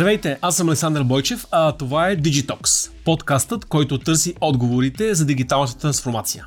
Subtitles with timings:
[0.00, 5.78] Здравейте, аз съм Александър Бойчев, а това е Digitox, подкастът, който търси отговорите за дигиталната
[5.78, 6.46] трансформация.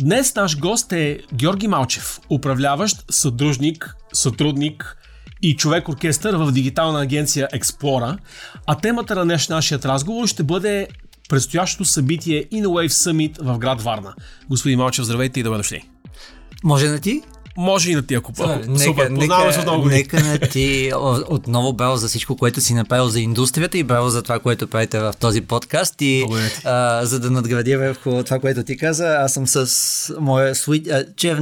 [0.00, 4.96] Днес наш гост е Георги Малчев, управляващ, съдружник, сътрудник
[5.42, 8.18] и човек-оркестър в дигитална агенция Explora,
[8.66, 10.88] а темата на днес нашият разговор ще бъде
[11.28, 14.14] предстоящото събитие InnoWave Summit в град Варна.
[14.48, 15.82] Господин Малчев, здравейте и добре дошли.
[16.64, 17.22] Може да ти?
[17.56, 20.92] Може и на ти, ако Супер, нека, Супер, познаваме се от много Нека на ти
[21.28, 25.00] отново браво за всичко, което си направил за индустрията и браво за това, което правите
[25.00, 25.94] в този подкаст.
[26.00, 26.24] И
[26.64, 31.36] а, за да надградя върху това, което ти каза, аз съм с моя суит, че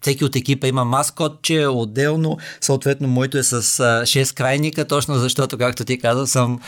[0.00, 5.84] всеки от екипа има маскотче отделно, съответно моето е с 6 крайника, точно защото, както
[5.84, 6.60] ти каза, съм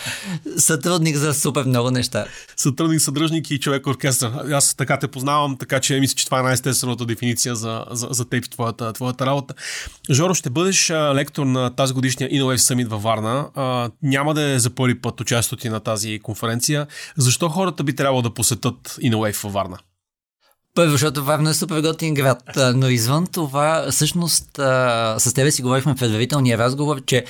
[0.56, 2.24] сътрудник за супер много неща.
[2.56, 4.30] Сътрудник, съдръжник и човек оркестър.
[4.52, 8.24] Аз така те познавам, така че мисля, че това е най-естествената дефиниция за, за, за
[8.24, 9.54] теб и твоята твоята, работа.
[10.10, 13.48] Жоро, ще бъдеш лектор на тази годишния InnoWave Summit във Варна.
[14.02, 16.86] Няма да е за първи път участието ти на тази конференция.
[17.16, 19.78] Защо хората би трябвало да посетат InnoWave във Варна?
[20.74, 22.42] Първо, защото Варна е супер готин град,
[22.74, 24.50] но извън това, всъщност,
[25.18, 27.24] с тебе си говорихме в предварителния разговор, че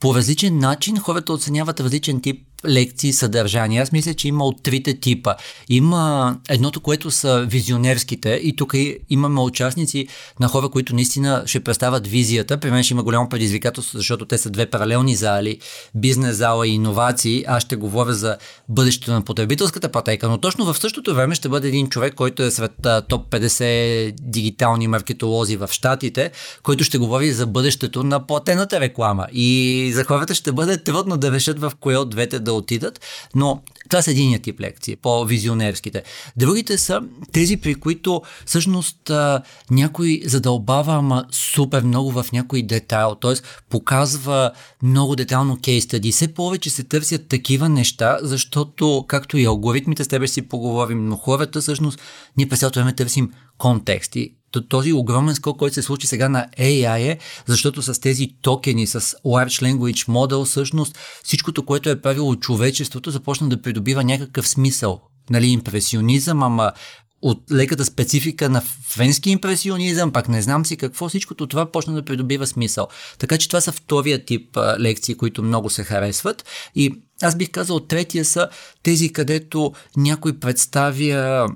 [0.00, 3.82] по различен начин хората оценяват различен тип лекции, съдържания.
[3.82, 5.34] Аз мисля, че има от трите типа.
[5.68, 8.74] Има едното, което са визионерските и тук
[9.10, 10.08] имаме участници
[10.40, 12.58] на хора, които наистина ще представят визията.
[12.58, 15.58] При мен ще има голямо предизвикателство, защото те са две паралелни зали,
[15.94, 17.44] бизнес зала и иновации.
[17.48, 18.36] Аз ще говоря за
[18.68, 22.50] бъдещето на потребителската пътека, но точно в същото време ще бъде един човек, който е
[22.50, 22.72] сред
[23.08, 26.30] топ 50 дигитални маркетолози в Штатите,
[26.62, 29.26] който ще говори за бъдещето на платената реклама.
[29.32, 33.00] И за хората ще бъде трудно да решат в кое от двете да отидат,
[33.34, 36.02] но това са единия тип лекции, по-визионерските.
[36.36, 37.00] Другите са
[37.32, 39.10] тези, при които всъщност
[39.70, 43.34] някой задълбава ама супер много в някой детайл, т.е.
[43.70, 44.50] показва
[44.82, 46.12] много детално кейс стади.
[46.12, 51.16] Все повече се търсят такива неща, защото, както и алгоритмите, с тебе си поговорим, но
[51.16, 52.00] хората всъщност
[52.36, 54.37] ние през цялото време търсим контексти
[54.68, 59.00] този огромен скок, който се случи сега на AI е, защото с тези токени, с
[59.00, 65.00] Large Language Model, всъщност всичкото, което е правило човечеството, започна да придобива някакъв смисъл.
[65.30, 66.72] Нали, импресионизъм, ама
[67.22, 72.04] от леката специфика на френски импресионизъм, пак не знам си какво, всичкото това почна да
[72.04, 72.88] придобива смисъл.
[73.18, 76.44] Така че това са втория тип а, лекции, които много се харесват.
[76.74, 78.48] И аз бих казал, третия са
[78.82, 81.48] тези, където някой представя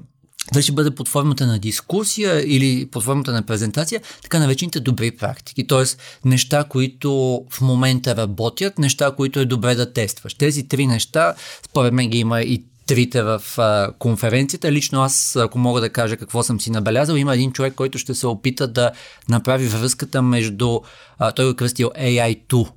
[0.52, 5.10] дали ще бъде под формата на дискусия или под формата на презентация, така наречените добри
[5.10, 5.66] практики.
[5.66, 5.84] Т.е.
[6.28, 10.34] неща, които в момента работят, неща, които е добре да тестваш.
[10.34, 14.72] Тези три неща, според мен ги има и трите в а, конференцията.
[14.72, 18.14] Лично аз, ако мога да кажа какво съм си набелязал, има един човек, който ще
[18.14, 18.91] се опита да
[19.28, 20.80] направи връзката между,
[21.18, 22.68] а, той го е кръстил AI2,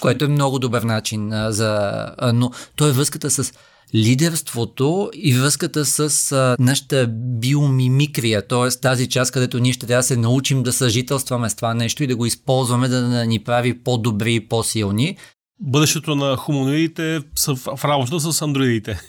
[0.00, 1.90] което е много добър начин а, за...
[2.18, 3.52] А, но той е връзката с
[3.94, 7.06] лидерството и връзката с а, нашата
[7.40, 8.80] биомимикрия, т.е.
[8.80, 12.06] тази част, където ние ще трябва да се научим да съжителстваме с това нещо и
[12.06, 15.16] да го използваме, да, ни прави по-добри и по-силни.
[15.60, 19.00] Бъдещето на хуманоидите са в работа с андроидите.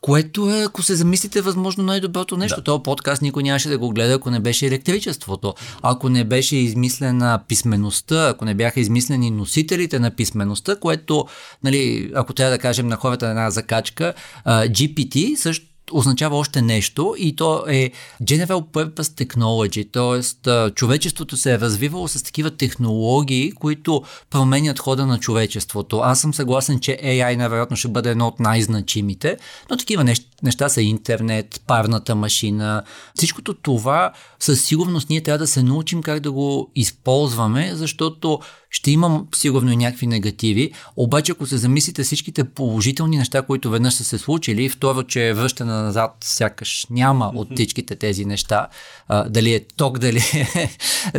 [0.00, 2.60] Което е, ако се замислите, възможно най-доброто нещо.
[2.60, 2.64] Да.
[2.64, 7.40] Този подкаст никой нямаше да го гледа, ако не беше електричеството, ако не беше измислена
[7.48, 11.26] писмеността, ако не бяха измислени носителите на писмеността, което,
[11.64, 14.14] нали, ако трябва да кажем на хората една закачка,
[14.46, 17.90] GPT също означава още нещо и то е
[18.22, 20.70] General Purpose Technology, т.е.
[20.74, 25.98] човечеството се е развивало с такива технологии, които променят хода на човечеството.
[25.98, 29.36] Аз съм съгласен, че AI навероятно ще бъде едно от най-значимите,
[29.70, 32.82] но такива неща, неща са интернет, парната машина.
[33.14, 38.40] Всичкото това със сигурност ние трябва да се научим как да го използваме, защото
[38.74, 43.94] ще имам сигурно и някакви негативи, обаче ако се замислите всичките положителни неща, които веднъж
[43.94, 48.68] са се случили, второ, че е връщане назад сякаш няма от всичките тези неща,
[49.08, 50.70] а, дали е ток, дали е,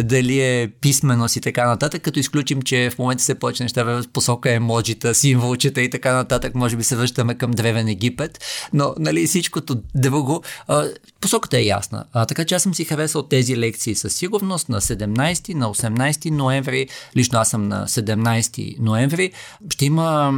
[0.04, 4.04] дали е писменост и така нататък, като изключим, че в момента се повече неща в
[4.14, 8.40] посока емоджита, символчета и така нататък, може би се връщаме към древен Египет,
[8.74, 10.86] но нали, всичкото друго, а,
[11.22, 12.06] посоката е ясна.
[12.14, 16.30] А, така че аз съм си харесал тези лекции със сигурност на 17, на 18
[16.30, 19.32] ноември, лично аз съм на 17 ноември.
[19.70, 20.32] Ще има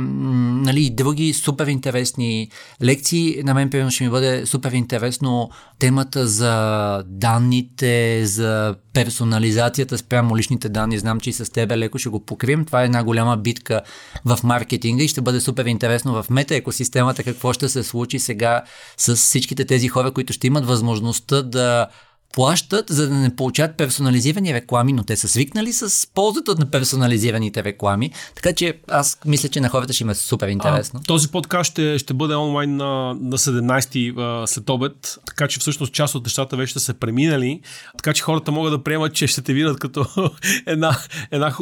[0.64, 2.50] нали, други супер интересни
[2.84, 3.42] лекции.
[3.44, 5.50] На мен, примерно, ще ми бъде супер интересно
[5.80, 11.00] темата за данните, за персонализацията спрямо личните данни.
[11.00, 12.66] Знам, че и с тебе леко ще го покрием.
[12.66, 13.82] Това е една голяма битка
[14.26, 18.57] в маркетинга и ще бъде супер интересно в мета екосистемата какво ще се случи сега
[18.98, 21.88] с всичките тези хора, които ще имат възможността да
[22.34, 27.64] плащат, за да не получават персонализирани реклами, но те са свикнали с ползата на персонализираните
[27.64, 28.12] реклами.
[28.36, 31.00] Така че аз мисля, че на хората ще им е супер интересно.
[31.04, 35.60] А, този подкаст ще, ще бъде онлайн на, на 17-ти а, след обед, така че
[35.60, 37.62] всъщност част от нещата вече са преминали,
[37.98, 40.06] така че хората могат да приемат, че ще те видят като
[40.66, 40.98] една,
[41.32, 41.56] една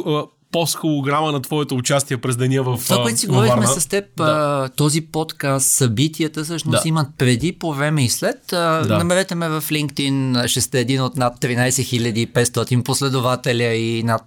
[0.52, 4.68] пост-холограма на твоето участие през деня в Това, което си говорихме с теб, да.
[4.76, 6.88] този подкаст, събитията всъщност да.
[6.88, 8.38] имат преди, по време и след.
[8.50, 8.84] Да.
[8.88, 14.22] Намерете ме в LinkedIn, ще сте един от над 13 500 последователя и над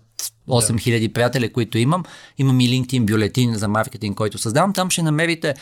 [0.49, 1.13] 8000 да.
[1.13, 2.03] приятели, които имам.
[2.37, 4.73] Имам и LinkedIn бюлетин за маркетинг, който създавам.
[4.73, 5.55] Там ще намерите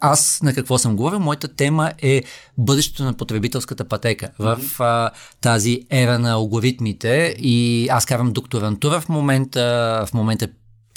[0.00, 1.18] аз на какво съм говорил?
[1.18, 2.22] Моята тема е
[2.58, 4.56] бъдещето на потребителската пътека mm-hmm.
[4.56, 5.10] в а,
[5.40, 7.36] тази ера на алгоритмите.
[7.38, 9.60] И аз карам докторантура в момента,
[10.10, 10.48] в момента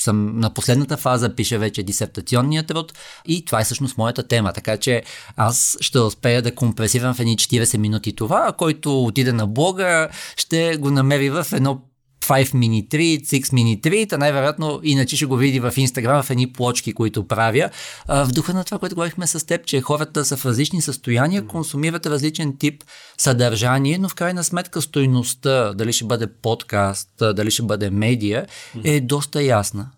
[0.02, 2.94] съм на последната фаза, пиша вече дисертационния труд.
[3.26, 5.04] И това е всъщност моята тема, така че
[5.36, 10.78] аз ще успея да компресирам в едни 40 минути това, който отиде на блога, ще
[10.78, 11.82] го намери в едно
[12.30, 16.30] 5 Mini 3, 6 Mini 3, та най-вероятно иначе ще го види в Инстаграм в
[16.30, 17.70] едни плочки, които правя.
[18.08, 22.06] в духа на това, което говорихме с теб, че хората са в различни състояния, консумират
[22.06, 22.84] различен тип
[23.18, 28.48] съдържание, но в крайна сметка стойността, дали ще бъде подкаст, дали ще бъде медия,
[28.84, 29.90] е доста ясна.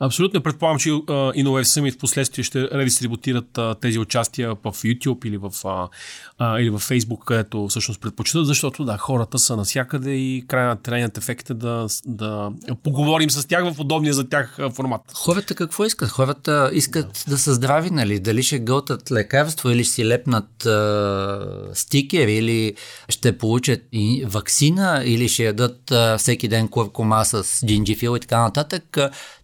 [0.00, 0.42] Абсолютно.
[0.42, 5.50] Предполагам, че InnoWave Summit в последствие ще редистрибутират тези участия в YouTube или в,
[6.60, 11.50] или в Facebook, където всъщност предпочитат, защото да, хората са навсякъде и крайна трайният ефект
[11.50, 12.50] е да, да
[12.82, 15.00] поговорим с тях в удобния за тях формат.
[15.14, 16.08] Хората какво искат?
[16.08, 18.18] Хората искат да, да са здрави, нали?
[18.18, 22.74] Дали ще готат лекарство или ще си лепнат uh, стикер или
[23.08, 28.40] ще получат и вакцина или ще ядат uh, всеки ден куркума с джинджифил и така
[28.40, 28.98] нататък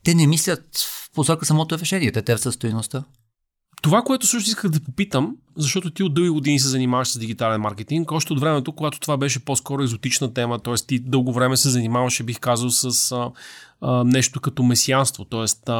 [0.06, 3.05] те не мислят в посока самото решение, те търсят стоиността.
[3.87, 7.61] Това, което също исках да попитам, защото ти от дълги години се занимаваш с дигитален
[7.61, 10.75] маркетинг, още от времето, когато това беше по-скоро екзотична тема, т.е.
[10.75, 13.31] ти дълго време се занимаваше, бих казал, с а,
[13.81, 15.73] а, нещо като месианство, т.е.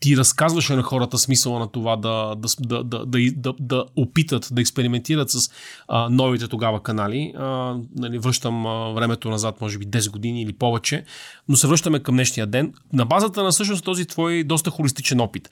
[0.00, 4.48] ти разказваше на хората смисъла на това да, да, да, да, да, да, да опитат,
[4.52, 5.50] да експериментират с
[5.88, 7.32] а, новите тогава канали.
[7.38, 11.04] А, нали, връщам а, времето назад, може би 10 години или повече,
[11.48, 12.72] но се връщаме към днешния ден.
[12.92, 15.50] На базата на всъщност този твой доста холистичен опит,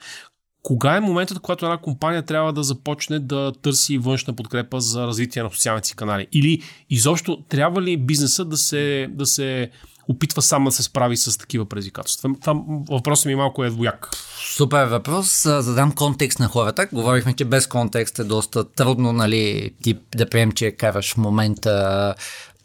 [0.63, 5.43] кога е моментът, когато една компания трябва да започне да търси външна подкрепа за развитие
[5.43, 6.27] на социалните си канали?
[6.31, 9.69] Или изобщо трябва ли бизнеса да се, да се
[10.07, 12.29] опитва сам да се справи с такива предизвикателства?
[12.43, 14.09] Там въпросът ми малко е двояк.
[14.55, 15.43] Супер въпрос.
[15.43, 16.87] Задам контекст на хората.
[16.93, 22.15] Говорихме, че без контекст е доста трудно, нали, тип да прием, че караш в момента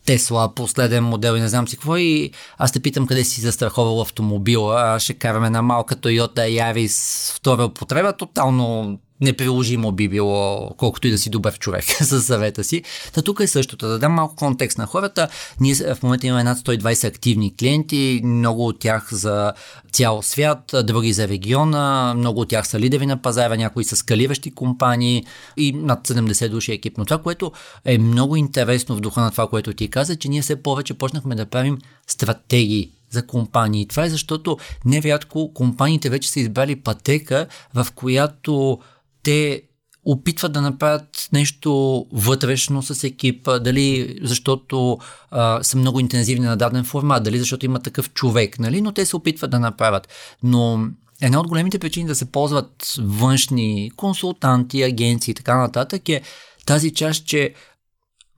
[0.09, 1.97] Тесла, последен модел и не знам си какво.
[1.97, 5.01] И аз те питам къде си застраховал автомобила.
[5.01, 8.13] Ще караме една малка Toyota Yaris втора употреба.
[8.13, 12.83] Тотално неприложимо би било, колкото и да си добър човек със съвета си.
[13.13, 13.89] Та тук е същото.
[13.89, 15.29] Да дам малко контекст на хората.
[15.61, 19.53] Ние в момента имаме над 120 активни клиенти, много от тях за
[19.93, 24.51] цял свят, други за региона, много от тях са лидери на пазара, някои са скалиращи
[24.51, 25.27] компании
[25.57, 26.99] и над 70 души екип.
[26.99, 27.53] Но това, което
[27.85, 31.35] е много интересно в духа на това, което ти каза, че ние все повече почнахме
[31.35, 33.87] да правим стратегии за компании.
[33.87, 38.79] Това е защото нерядко компаниите вече са избрали пътека, в която
[39.29, 39.63] те
[40.05, 44.99] опитват да направят нещо вътрешно с екипа, дали защото
[45.31, 48.81] а, са много интензивни на даден формат, дали защото има такъв човек, нали?
[48.81, 50.09] но те се опитват да направят.
[50.43, 50.89] Но
[51.21, 56.23] една от големите причини да се ползват външни консултанти, агенции и така нататък е
[56.67, 57.55] тази част, че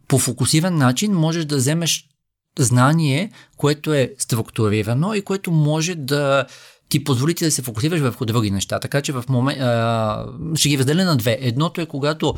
[0.09, 2.09] по фокусиран начин можеш да вземеш
[2.59, 6.47] знание, което е структурирано и което може да
[6.91, 8.81] ти позволи ти да се фокусираш върху други неща.
[8.81, 9.59] Така че в момент
[10.59, 11.39] ще ги разделя на две.
[11.41, 12.35] Едното е когато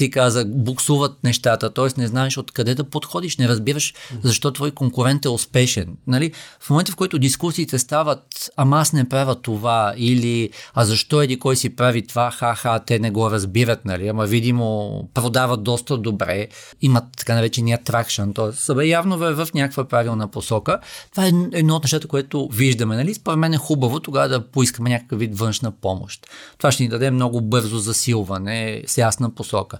[0.00, 2.00] ти каза, буксуват нещата, т.е.
[2.00, 5.96] не знаеш откъде да подходиш, не разбираш защо твой конкурент е успешен.
[6.06, 6.32] Нали?
[6.60, 11.38] В момента, в който дискусиите стават, ама аз не правя това, или а защо еди
[11.38, 14.08] кой си прави това, ха-ха, те не го разбират, нали?
[14.08, 16.48] ама видимо продават доста добре,
[16.82, 18.52] имат така наречения тракшн, т.е.
[18.52, 20.78] са явно в някаква правилна посока.
[21.10, 22.96] Това е едно от нещата, което виждаме.
[22.96, 23.14] Нали?
[23.14, 26.26] Според мен е хубаво тогава да поискаме някакъв вид външна помощ.
[26.58, 29.78] Това ще ни даде много бързо засилване с ясна посока.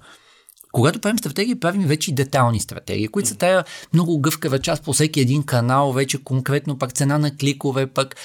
[0.72, 4.92] Когато правим стратегии, правим вече и детални стратегии, които са тая много гъвкава част по
[4.92, 8.16] всеки един канал, вече конкретно пак цена на кликове, пък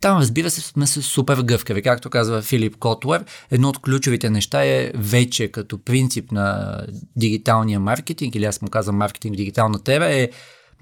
[0.00, 1.82] там, разбира се, сме се супер гъвкави.
[1.82, 6.78] Както казва Филип Котлер, едно от ключовите неща е вече като принцип на
[7.16, 10.30] дигиталния маркетинг, или аз му казвам маркетинг в дигиталната ера, е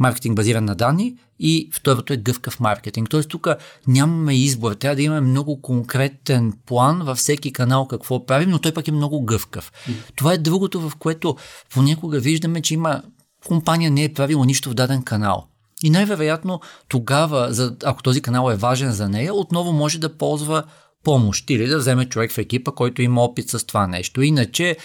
[0.02, 3.10] маркетинг базиран на данни и второто е гъвкав маркетинг.
[3.10, 3.48] Тоест тук
[3.86, 8.72] нямаме избор, трябва да имаме много конкретен план във всеки канал какво правим, но той
[8.72, 9.72] пък е много гъвкав.
[10.16, 11.36] Това е другото, в което
[11.74, 13.02] понякога виждаме, че има
[13.46, 15.46] компания не е правила нищо в даден канал.
[15.84, 20.62] И най-вероятно тогава, ако този канал е важен за нея, отново може да ползва
[21.04, 24.22] помощ или да вземе човек в екипа, който има опит с това нещо.
[24.22, 24.76] Иначе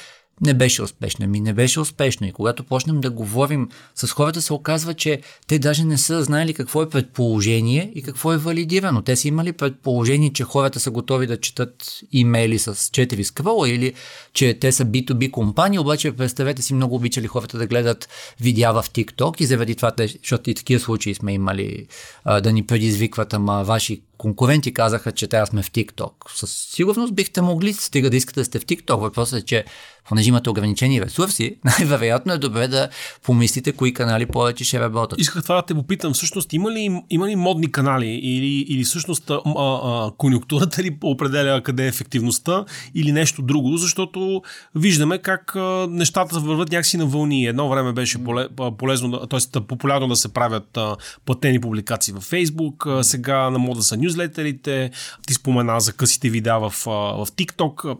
[0.41, 1.27] не беше успешна.
[1.27, 2.27] Ми не беше успешно.
[2.27, 6.53] И когато почнем да говорим с хората, се оказва, че те даже не са знаели
[6.53, 9.01] какво е предположение и какво е валидирано.
[9.01, 13.94] Те са имали предположение, че хората са готови да четат имейли с 4 скрола или
[14.34, 18.10] че те са B2B компании, обаче представете си, много обичали хората да гледат
[18.41, 21.88] видеа в TikTok и заради това, защото и такива случаи сме имали
[22.44, 26.12] да ни предизвикват, ама ваши конкуренти казаха, че трябва сме в TikTok.
[26.36, 29.00] Със сигурност бихте могли, стига да искате да сте в TikTok.
[29.00, 29.65] Въпросът е, че
[30.09, 32.89] понеже имате ограничени ресурси, най-вероятно е добре да
[33.24, 35.19] помислите кои канали повече ще работят.
[35.19, 36.13] Исках това да те попитам.
[36.13, 41.62] Всъщност има ли, има ли модни канали или, или всъщност а, а, конюнктурата ли определя
[41.63, 44.41] къде е ефективността или нещо друго, защото
[44.75, 47.45] виждаме как а, нещата върват някакси на вълни.
[47.45, 48.47] Едно време беше поле,
[48.77, 49.59] полезно, т.е.
[49.62, 50.95] популярно да се правят а,
[51.25, 54.91] платени публикации във Facebook, а, сега на мода са нюзлетерите,
[55.27, 57.97] ти спомена за късите видеа в, в TikTok.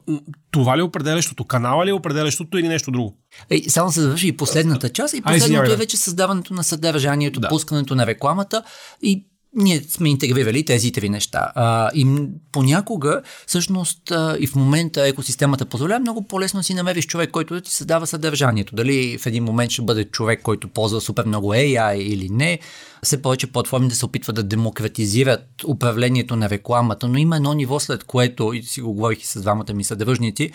[0.52, 1.46] Това ли е определящото?
[1.46, 3.18] Канала ли е определящото или нещо друго?
[3.50, 5.14] Ей, само се завърши и последната част.
[5.14, 7.50] И последното Ай, е вече създаването на съдържанието, да.
[7.50, 8.64] пускането на рекламата
[9.02, 11.52] и ние сме интегрирали тези три неща.
[11.56, 17.32] А, и понякога, всъщност, а, и в момента екосистемата позволява много по-лесно си намериш човек,
[17.32, 18.76] който да ти създава съдържанието.
[18.76, 22.60] Дали в един момент ще бъде човек, който ползва супер много AI или не.
[23.04, 27.80] Все повече платформи да се опитват да демократизират управлението на рекламата, но има едно ниво
[27.80, 30.52] след което, и си го говорих и с двамата ми съдръжници,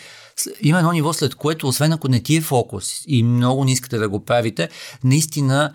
[0.61, 3.97] има едно ниво след което, освен ако не ти е фокус и много не искате
[3.97, 4.69] да го правите,
[5.03, 5.73] наистина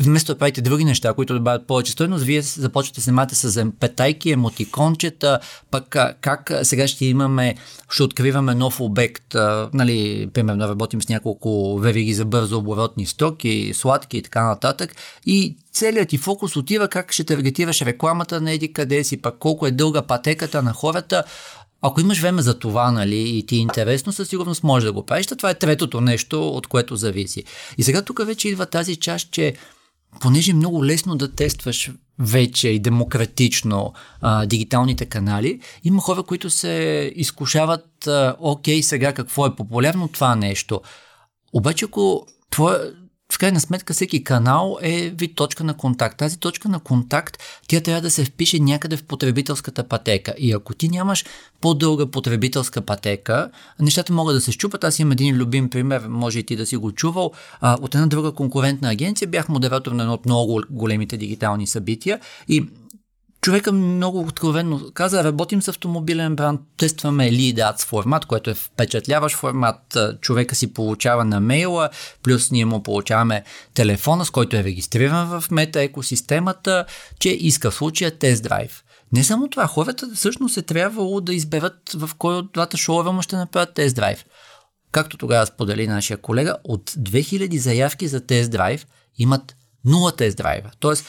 [0.00, 4.30] вместо да правите други неща, които добавят повече стойност, вие започвате да се с петайки,
[4.30, 7.54] емотикончета, пък как сега ще имаме,
[7.90, 9.34] ще откриваме нов обект,
[9.74, 14.96] нали, примерно работим с няколко вериги за бързо оборотни стоки, сладки и така нататък
[15.26, 19.66] и целият ти фокус отива как ще таргетираш рекламата на еди къде си, пък колко
[19.66, 21.24] е дълга пътеката на хората,
[21.82, 25.06] ако имаш време за това, нали, и ти е интересно, със сигурност можеш да го
[25.06, 25.26] правиш.
[25.26, 27.44] Това е третото нещо, от което зависи.
[27.78, 29.54] И сега тук вече идва тази част, че
[30.20, 36.50] понеже е много лесно да тестваш вече и демократично а, дигиталните канали, има хора, които
[36.50, 40.80] се изкушават, а, окей, сега какво е популярно това нещо.
[41.52, 42.92] Обаче, ако твоя,
[43.32, 46.18] в крайна сметка всеки канал е вид точка на контакт.
[46.18, 50.34] Тази точка на контакт тя трябва да се впише някъде в потребителската пътека.
[50.38, 51.24] И ако ти нямаш
[51.60, 54.84] по-дълга потребителска пътека, нещата могат да се щупат.
[54.84, 57.32] Аз имам един любим пример, може и ти да си го чувал.
[57.60, 62.20] А, от една друга конкурентна агенция бях модератор на едно от много големите дигитални събития
[62.48, 62.68] и
[63.42, 69.36] Човека много откровенно каза, работим с автомобилен бранд, тестваме Lead Ads формат, който е впечатляващ
[69.36, 71.90] формат, човека си получава на мейла,
[72.22, 73.44] плюс ние му получаваме
[73.74, 76.84] телефона, с който е регистриран в мета екосистемата,
[77.18, 78.84] че иска в случая тест драйв.
[79.12, 83.22] Не само това, хората всъщност е трябвало да изберат в кой от двата шоура му
[83.22, 84.24] ще направят тест драйв.
[84.92, 88.86] Както тогава сподели нашия колега, от 2000 заявки за тест драйв
[89.18, 89.56] имат
[89.86, 90.70] 0 тест драйва.
[90.80, 91.06] Тоест,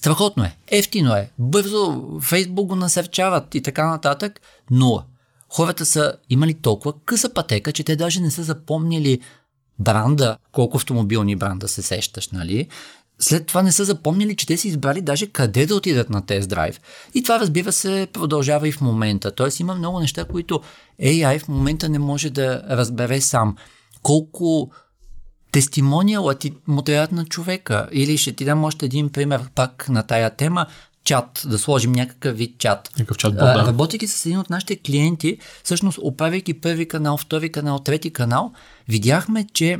[0.00, 4.40] Страхотно е, ефтино е, бързо Фейсбук го насърчават и така нататък,
[4.70, 5.02] но
[5.48, 9.20] хората са имали толкова къса пътека, че те даже не са запомнили
[9.78, 12.68] бранда, колко автомобилни бранда се сещаш, нали?
[13.18, 16.48] След това не са запомнили, че те са избрали даже къде да отидат на тест
[16.48, 16.80] драйв.
[17.14, 19.30] И това, разбира се, продължава и в момента.
[19.30, 20.60] Тоест има много неща, които
[21.02, 23.56] AI в момента не може да разбере сам.
[24.02, 24.70] Колко
[25.52, 27.88] тестимониала ти му на човека.
[27.92, 30.66] Или ще ти дам още един пример пак на тая тема.
[31.04, 32.90] Чат, да сложим някакъв вид чат.
[32.98, 33.66] Някакъв чат, да.
[33.66, 38.52] Работейки с един от нашите клиенти, всъщност оправяйки първи канал, втори канал, трети канал,
[38.88, 39.78] видяхме, че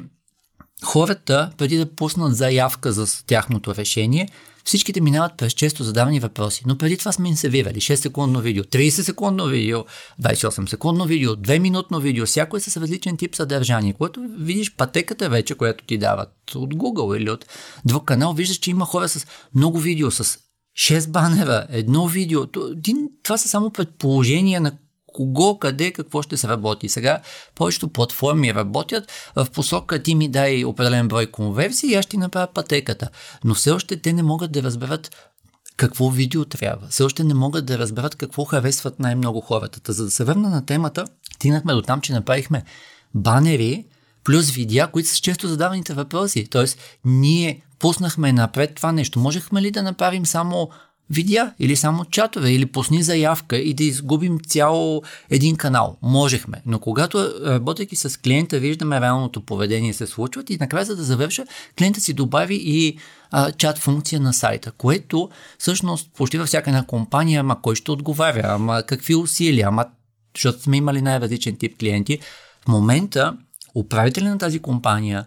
[0.85, 4.29] хората, преди да пуснат заявка за тяхното решение,
[4.71, 8.65] Всичките минават през често задавани въпроси, но преди това сме им сервирали 6 секундно видео,
[8.65, 9.85] 30 секундно видео,
[10.23, 13.93] 28 секундно видео, 2 минутно видео, всяко е с различен тип съдържание.
[13.93, 17.47] Когато видиш пътеката вече, която ти дават от Google или от
[17.85, 20.39] друг канал, виждаш, че има хора с много видео, с
[20.79, 22.47] 6 банера, едно видео.
[23.23, 24.73] Това са само предположения на
[25.13, 26.89] кого, къде, какво ще се работи.
[26.89, 27.21] Сега
[27.55, 32.49] повечето платформи работят в посока ти ми дай определен брой конверсии и аз ще направя
[32.55, 33.09] пътеката.
[33.45, 35.31] Но все още те не могат да разберат
[35.77, 36.89] какво видео трябва.
[36.89, 39.93] Все още не могат да разберат какво харесват най-много хората.
[39.93, 42.65] За да се върна на темата, стигнахме до там, че направихме
[43.15, 43.85] банери
[44.25, 46.47] плюс видеа, които са често задаваните въпроси.
[46.51, 49.19] Тоест, ние пуснахме напред това нещо.
[49.19, 50.71] Можехме ли да направим само
[51.11, 55.97] видеа или само чатове или пусни заявка и да изгубим цял един канал.
[56.03, 56.63] Можехме.
[56.67, 61.45] Но когато работейки с клиента виждаме реалното поведение се случват и накрая за да завърша,
[61.79, 62.99] клиента си добави и
[63.31, 67.91] а, чат функция на сайта, което всъщност почти във всяка една компания, ама кой ще
[67.91, 69.85] отговаря, ама какви усилия, ама
[70.37, 72.19] защото сме имали най-различен тип клиенти.
[72.65, 73.37] В момента
[73.75, 75.27] управителя на тази компания,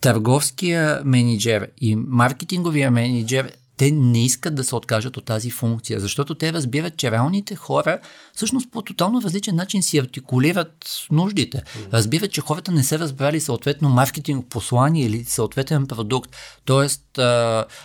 [0.00, 6.34] търговския менеджер и маркетинговия менеджер те не искат да се откажат от тази функция, защото
[6.34, 7.98] те разбират, че реалните хора
[8.34, 11.62] всъщност по тотално различен начин си артикулират нуждите.
[11.92, 16.36] Разбират, че хората не са разбрали съответно маркетинг послание или съответен продукт.
[16.64, 17.18] Тоест,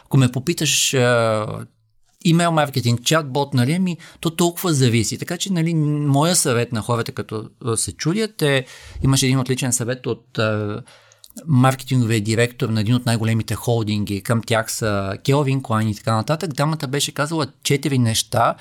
[0.05, 0.95] ако ме попиташ
[2.25, 5.17] имейл маркетинг, чатбот, нали, ми, то толкова зависи.
[5.17, 8.65] Така че, нали, моя съвет на хората, като се чудят, е,
[9.03, 10.39] имаше един отличен съвет от
[11.45, 16.53] маркетинговия директор на един от най-големите холдинги, към тях са Келвин Клайн и така нататък,
[16.53, 18.55] дамата беше казала четири неща,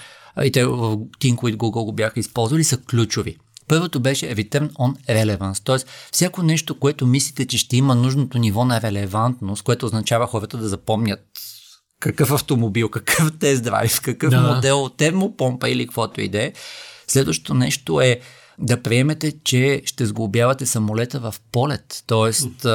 [0.45, 3.37] и те в Think with Google го бяха използвали, са ключови.
[3.69, 5.77] Първото беше Return on Relevance, т.е.
[6.13, 10.69] всяко нещо, което мислите, че ще има нужното ниво на релевантност, което означава хората да
[10.69, 11.21] запомнят
[12.01, 14.41] какъв автомобил, какъв тест драйв, какъв да.
[14.41, 16.53] модел, термопомпа или каквото и да е.
[17.09, 18.21] Следващото нещо е
[18.63, 22.05] да приемете, че ще сглобявате самолета в полет.
[22.07, 22.67] Тоест,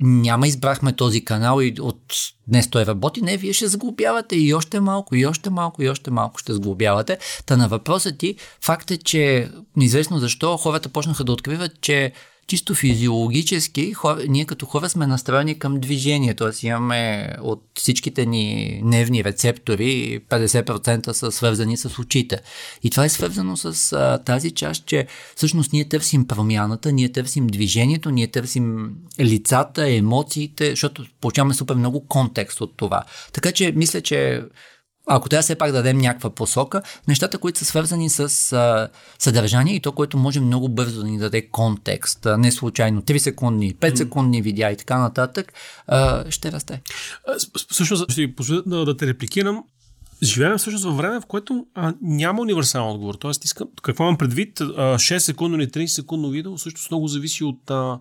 [0.00, 2.02] няма избрахме този канал и от
[2.48, 3.22] днес той работи.
[3.22, 7.18] Не, вие ще сглобявате и още малко, и още малко, и още малко ще сглобявате.
[7.46, 12.12] Та на въпроса ти, факт е, че неизвестно защо хората почнаха да откриват, че
[12.50, 16.66] чисто физиологически, хора, ние като хора сме настроени към движение, т.е.
[16.66, 22.40] имаме от всичките ни нервни рецептори, 50% са свързани с очите.
[22.82, 27.46] И това е свързано с а, тази част, че всъщност ние търсим промяната, ние търсим
[27.46, 28.90] движението, ние търсим
[29.20, 33.02] лицата, емоциите, защото получаваме супер много контекст от това.
[33.32, 34.42] Така че мисля, че
[35.10, 38.88] ако трябва все пак да дадем някаква посока, нещата, които са свързани с а,
[39.18, 43.18] съдържание и то, което може много бързо да ни даде контекст, а, не случайно 3
[43.18, 45.52] секундни, 5 секундни видеа и така нататък,
[45.86, 46.82] а, ще расте.
[47.70, 49.64] Всъщност, ще ви позволя да, да те репликирам.
[50.22, 53.14] Живеем всъщност във време, в което а, няма универсален отговор.
[53.14, 54.60] Тоест, искам, какво имам предвид?
[54.60, 57.98] А, 6 секундно или 30 секундно видео също много зависи от а,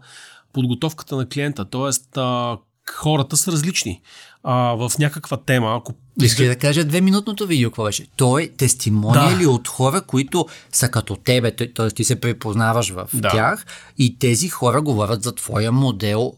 [0.53, 1.65] подготовката на клиента.
[1.65, 2.57] Тоест, а,
[2.91, 4.01] хората са различни
[4.43, 5.75] а, в някаква тема.
[5.75, 5.93] Ако...
[6.21, 8.07] Искаш да кажа две-минутното видео, какво беше?
[8.15, 9.49] То е тестимониали да.
[9.49, 11.89] от хора, които са като тебе, т.е.
[11.89, 13.29] ти се препознаваш в да.
[13.29, 13.65] тях
[13.97, 16.33] и тези хора говорят за твоя модел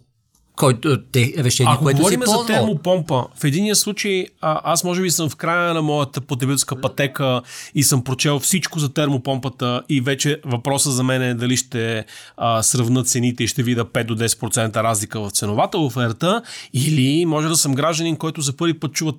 [0.61, 5.01] който, те, решение, Ако което говорим си за термопомпа, в единия случай а, аз може
[5.01, 7.41] би съм в края на моята потребителска пътека
[7.75, 12.05] и съм прочел всичко за термопомпата и вече въпроса за мен е дали ще
[12.37, 16.41] а, сравнат цените и ще видя 5 до 10% разлика в ценовата оферта
[16.73, 19.13] или може да съм гражданин, който за първи път чува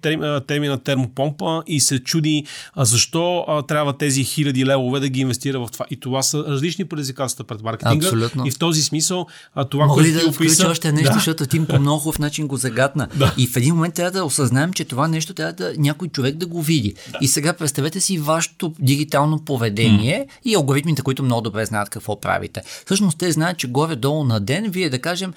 [0.47, 5.61] термина термопомпа и се чуди а, защо а, трябва тези хиляди левове да ги инвестира
[5.61, 5.85] в това.
[5.91, 8.07] И това са различни предизвикателства пред маркетинга.
[8.07, 8.47] Абсолютно.
[8.47, 10.69] И в този смисъл а, това, Мога което да ти описа...
[10.71, 13.09] още нещо, да защото Тим по много хубав начин го загадна.
[13.17, 13.35] Да.
[13.39, 16.47] И в един момент трябва да осъзнаем, че това нещо трябва да някой човек да
[16.47, 16.95] го види.
[17.13, 17.19] Да.
[17.21, 20.49] И сега представете си вашето дигитално поведение mm.
[20.51, 22.63] и алгоритмите, които много добре знаят какво правите.
[22.85, 25.33] Всъщност те знаят, че горе-долу на ден, вие да кажем,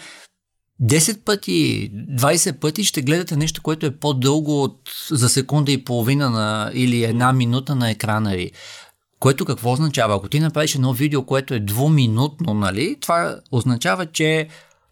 [0.84, 4.80] 10 пъти, 20 пъти ще гледате нещо, което е по-дълго от
[5.12, 8.52] за секунда и половина на, или една минута на екрана ви.
[9.20, 10.16] Което какво означава?
[10.16, 14.48] Ако ти направиш едно видео, което е двуминутно, нали, това означава, че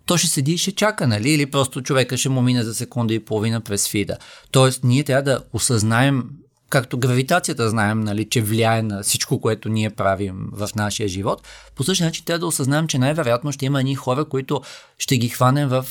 [0.05, 1.31] то ще седи и ще чака, нали?
[1.31, 4.17] Или просто човека ще му мине за секунда и половина през фида.
[4.51, 6.23] Тоест, ние трябва да осъзнаем,
[6.69, 11.47] както гравитацията знаем, нали, че влияе на всичко, което ние правим в нашия живот.
[11.75, 14.61] По същия начин трябва да осъзнаем, че най-вероятно ще има едни хора, които
[14.97, 15.85] ще ги хванем в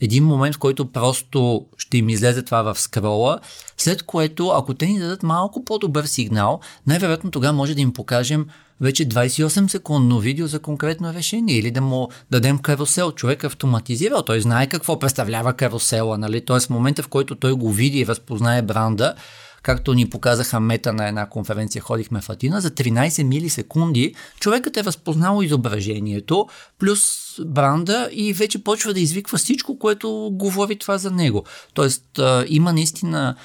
[0.00, 3.38] един момент, в който просто ще им излезе това в скрола,
[3.76, 8.46] след което, ако те ни дадат малко по-добър сигнал, най-вероятно тогава може да им покажем
[8.80, 13.12] вече 28 секундно видео за конкретно решение или да му дадем карусел.
[13.12, 16.44] Човек автоматизирал, той знае какво представлява карусела, нали?
[16.44, 19.14] Тоест в момента, в който той го види и разпознае бранда,
[19.62, 24.84] както ни показаха мета на една конференция, ходихме в Атина, за 13 милисекунди човекът е
[24.84, 26.46] разпознал изображението,
[26.78, 27.00] плюс
[27.46, 31.44] бранда и вече почва да извиква всичко, което говори това за него.
[31.74, 33.36] Тоест има наистина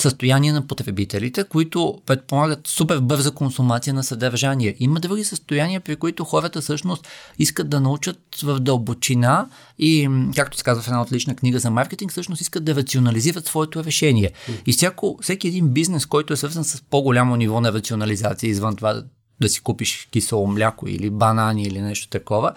[0.00, 4.76] състояние на потребителите, които предполагат супер бърза консумация на съдържание.
[4.80, 10.64] Има други състояния, при които хората всъщност искат да научат в дълбочина и, както се
[10.64, 14.32] казва в една отлична книга за маркетинг, всъщност искат да рационализират своето решение.
[14.66, 19.02] И всяко, всеки един бизнес, който е свързан с по-голямо ниво на рационализация, извън това
[19.40, 22.52] да си купиш кисело мляко или банани или нещо такова,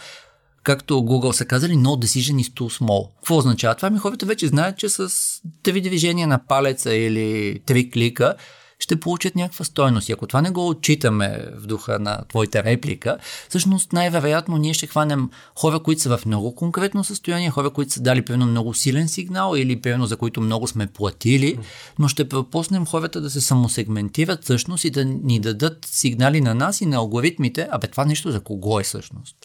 [0.67, 3.09] както Google са казали, no decision is too small.
[3.15, 3.89] Какво означава това?
[3.89, 5.09] Ми хората вече знаят, че с
[5.63, 8.35] три движения на палеца или три клика
[8.79, 10.09] ще получат някаква стойност.
[10.09, 13.17] И ако това не го отчитаме в духа на твоята реплика,
[13.49, 18.01] всъщност най-вероятно ние ще хванем хора, които са в много конкретно състояние, хора, които са
[18.01, 21.59] дали примерно много силен сигнал или примерно за които много сме платили,
[21.99, 26.81] но ще пропуснем хората да се самосегментират всъщност и да ни дадат сигнали на нас
[26.81, 29.35] и на алгоритмите, абе това нещо за кого е всъщност.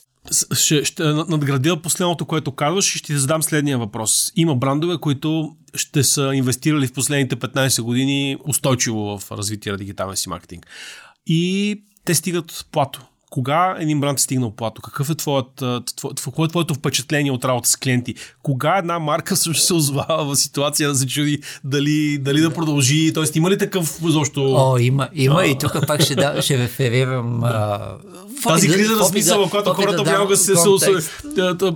[0.52, 4.32] Ще, ще надградя последното, което казваш и ще ти задам следния въпрос.
[4.36, 10.16] Има брандове, които ще са инвестирали в последните 15 години устойчиво в развитие на дигиталния
[10.16, 10.66] си маркетинг.
[11.26, 13.00] И те стигат плато
[13.32, 14.82] кога един бранд е стигнал плато?
[14.82, 15.82] Какъв е твоето,
[16.24, 18.14] какво е твоето впечатление от работа с клиенти?
[18.42, 23.12] Кога една марка също се озвава в ситуация да се чуди дали, дали да продължи?
[23.12, 24.54] Тоест има ли такъв защо?
[24.54, 27.78] О, има, има а, и тук пак ще, да, ще реферирам а,
[28.42, 30.90] тази криза на смисъл, в която хората да се, се,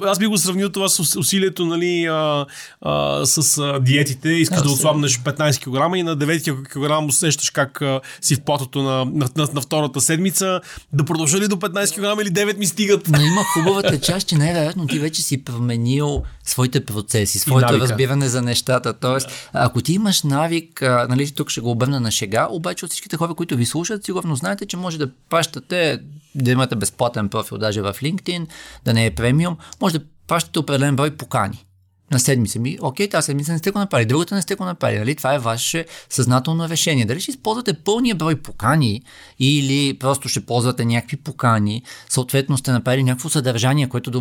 [0.02, 2.46] Аз би го сравнил това с усилието нали, а,
[2.80, 4.28] а, с а, диетите.
[4.28, 8.82] Искаш да отслабнеш 15 кг и на 9 кг усещаш как а, си в платото
[8.82, 10.60] на, на, на, на втората седмица.
[10.92, 13.08] Да продължа ли до 15 кг или 9 ми стигат?
[13.08, 18.42] Но има хубавата част, че най-вероятно ти вече си променил своите процеси, своето разбиране за
[18.42, 18.92] нещата.
[18.92, 23.16] Тоест, ако ти имаш навик, нали, тук ще го обърна на шега, обаче от всичките
[23.16, 26.00] хора, които ви слушат, сигурно знаете, че може да пращате
[26.34, 28.46] да имате безплатен профил даже в LinkedIn,
[28.84, 31.66] да не е премиум, може да пращате определен брой покани
[32.10, 34.98] на седмица ми, окей, тази седмица не сте го направили, другата не сте го направили,
[34.98, 35.14] нали?
[35.14, 37.04] Това е ваше съзнателно решение.
[37.04, 39.02] Дали ще използвате пълния брой покани
[39.38, 44.18] или просто ще ползвате някакви покани, съответно сте направили някакво съдържание, което да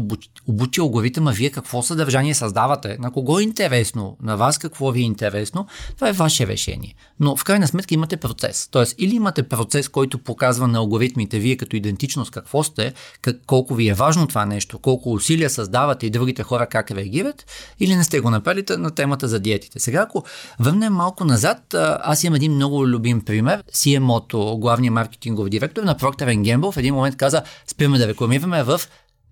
[0.47, 5.03] обучи, алгоритъма вие какво съдържание създавате, на кого е интересно, на вас какво ви е
[5.03, 6.95] интересно, това е ваше решение.
[7.19, 8.67] Но в крайна сметка имате процес.
[8.71, 13.75] Тоест, или имате процес, който показва на алгоритмите вие като идентичност какво сте, как, колко
[13.75, 17.45] ви е важно това нещо, колко усилия създавате и другите хора как реагират,
[17.79, 19.79] или не сте го направили на темата за диетите.
[19.79, 20.23] Сега, ако
[20.59, 21.59] върнем малко назад,
[22.03, 23.63] аз имам един много любим пример.
[23.73, 28.81] CMO-то, главният маркетингов директор на Procter Gamble в един момент каза, спираме да рекламираме в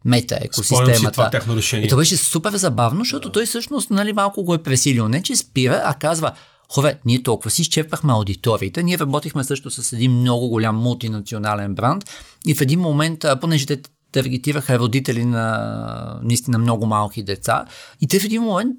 [0.05, 1.11] мета екосистемата.
[1.11, 1.85] това техно решение.
[1.85, 5.07] И това беше супер забавно, защото той всъщност нали, малко го е пресилил.
[5.07, 6.31] Не, че спира, а казва,
[6.69, 8.83] Хове, ние толкова си изчерпахме аудиториите.
[8.83, 12.03] Ние работихме също с един много голям мултинационален бранд
[12.47, 13.81] и в един момент, понеже те
[14.13, 17.65] таргетираха родители на наистина много малки деца.
[18.01, 18.77] И те в един момент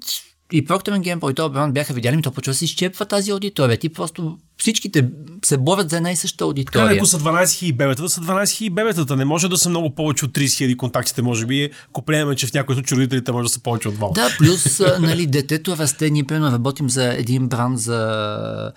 [0.51, 3.31] и Procter Gamble и този бранд бяха видяли, ми то почва да се изчепва тази
[3.31, 3.77] аудитория.
[3.77, 5.09] Ти просто всичките
[5.45, 6.87] се борят за една и съща аудитория.
[6.87, 9.15] Така, ако са 12 000 бебета, са 12 000 бебетата.
[9.15, 12.47] Не може да са много повече от 30 000 контактите, може би, ако приемем, че
[12.47, 14.13] в някои случаи родителите може да са повече от 2.
[14.13, 16.09] Да, плюс нали, детето расте.
[16.09, 18.71] Ние примерно работим за един бранд за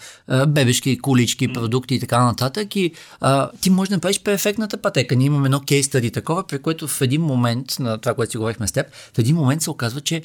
[0.48, 2.76] бебешки, колички, продукти и така нататък.
[2.76, 5.16] И а, ти можеш да направиш перфектната пътека.
[5.16, 8.36] Ние имаме едно кейс стади такова, при което в един момент, на това, което си
[8.36, 10.22] говорихме с теб, в един момент се оказва, че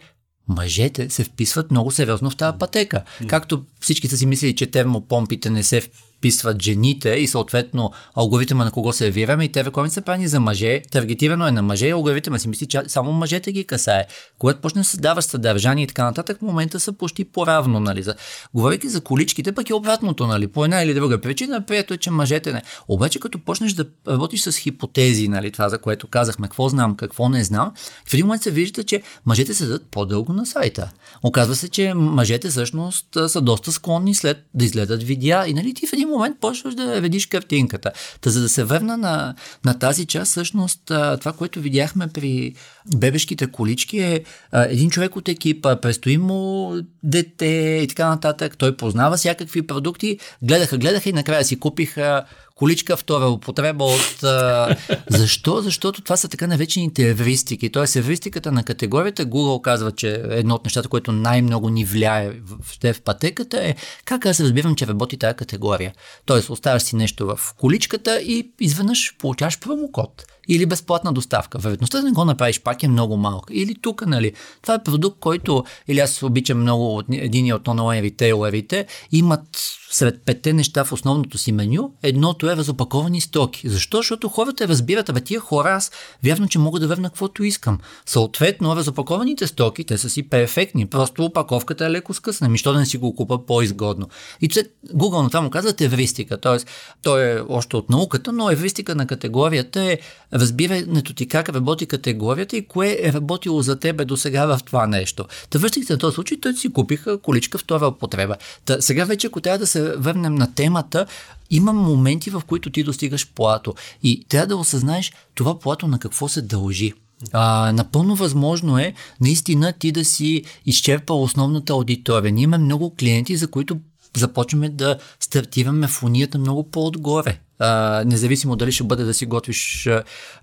[0.48, 3.04] мъжете се вписват много сериозно в тази пътека.
[3.28, 5.82] Както всички са си мислили, че термопомпите не се
[6.24, 10.40] вписват жените и съответно алгоритъма на кого се явираме и те рекламите са правени за
[10.40, 14.06] мъже, таргетирано е на мъже и алгоритъма си мисли, че само мъжете ги касае.
[14.40, 17.80] Когато почне да се дава съдържание и така нататък, в момента са почти по-равно.
[17.80, 18.04] Нали.
[18.04, 18.16] За...
[18.54, 20.28] Говорейки за количките, пък е обратното.
[20.28, 20.48] Нали.
[20.48, 22.62] По една или друга причина, прието е, че мъжете не.
[22.88, 27.30] Обаче като почнеш да работиш с хипотези, нали, това за което казахме, какво знам, какво
[27.30, 27.72] не знам,
[28.10, 30.92] в един момент се вижда, че мъжете седат по-дълго на сайта.
[31.24, 35.88] Оказва се, че мъжете всъщност са доста склонни след да изгледат видеа и нали, ти
[35.88, 37.92] в един момент почваш да редиш картинката.
[38.22, 40.82] Та за да се върна на, на тази част, всъщност
[41.20, 42.54] това, което видяхме при
[42.96, 44.24] бебешките колички е
[44.54, 46.74] един човек от екипа, престои му
[47.04, 52.24] дете и така нататък, той познава всякакви продукти, гледаха, гледаха и накрая си купиха
[52.56, 54.24] количка втора употреба от...
[54.24, 54.76] А,
[55.10, 55.62] защо?
[55.62, 57.72] Защото това са така наречените евристики.
[57.72, 62.58] Тоест евристиката на категорията, Google казва, че едно от нещата, което най-много ни влияе в,
[62.62, 65.94] в, в пътеката е как аз разбирам, че работи тази категория.
[66.26, 71.58] Тоест оставяш си нещо в количката и изведнъж получаваш промокод или безплатна доставка.
[71.58, 73.54] Вероятността да не го направиш пак е много малка.
[73.54, 78.04] Или тук, нали, това е продукт, който, или аз обичам много от един от онлайн
[78.04, 79.48] ритейлерите, имат
[79.94, 83.70] сред петте неща в основното си меню, едното е разопаковани стоки.
[83.70, 83.98] Защо?
[83.98, 85.92] Защото хората разбират, абе тия хора аз
[86.24, 87.80] вярно, че мога да върна каквото искам.
[88.06, 92.80] Съответно, разопакованите стоки, те са си перфектни, просто опаковката е леко скъсна, ми що да
[92.80, 94.08] не си го купа по-изгодно.
[94.42, 96.66] И че Google на това му казват евристика, т.е.
[97.02, 100.00] той е още от науката, но евристика на категорията е
[100.34, 104.88] разбирането ти как работи категорията и кое е работило за тебе до сега в това
[104.88, 105.26] нещо.
[105.50, 108.36] Та връщайки на този случай, той си купиха количка втора употреба.
[108.66, 111.06] Та сега вече, ако трябва да се върнем на темата,
[111.50, 116.28] има моменти, в които ти достигаш плато и трябва да осъзнаеш това плато на какво
[116.28, 116.94] се дължи.
[117.32, 122.32] А, напълно възможно е наистина ти да си изчерпал основната аудитория.
[122.32, 123.78] Ние имаме много клиенти, за които
[124.18, 127.40] започваме да стартираме фонията много по-отгоре.
[127.60, 129.90] А, независимо дали ще бъде да си готвиш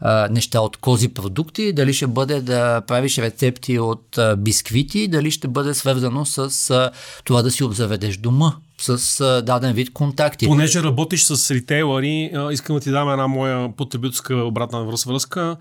[0.00, 5.30] а, неща от кози продукти, дали ще бъде да правиш рецепти от а, бисквити, дали
[5.30, 6.90] ще бъде свързано с а,
[7.24, 10.46] това да си обзаведеш дома с а, даден вид контакти.
[10.46, 15.56] Понеже работиш с ритейлъри, искам да ти дам една моя потребителска обратна връзка.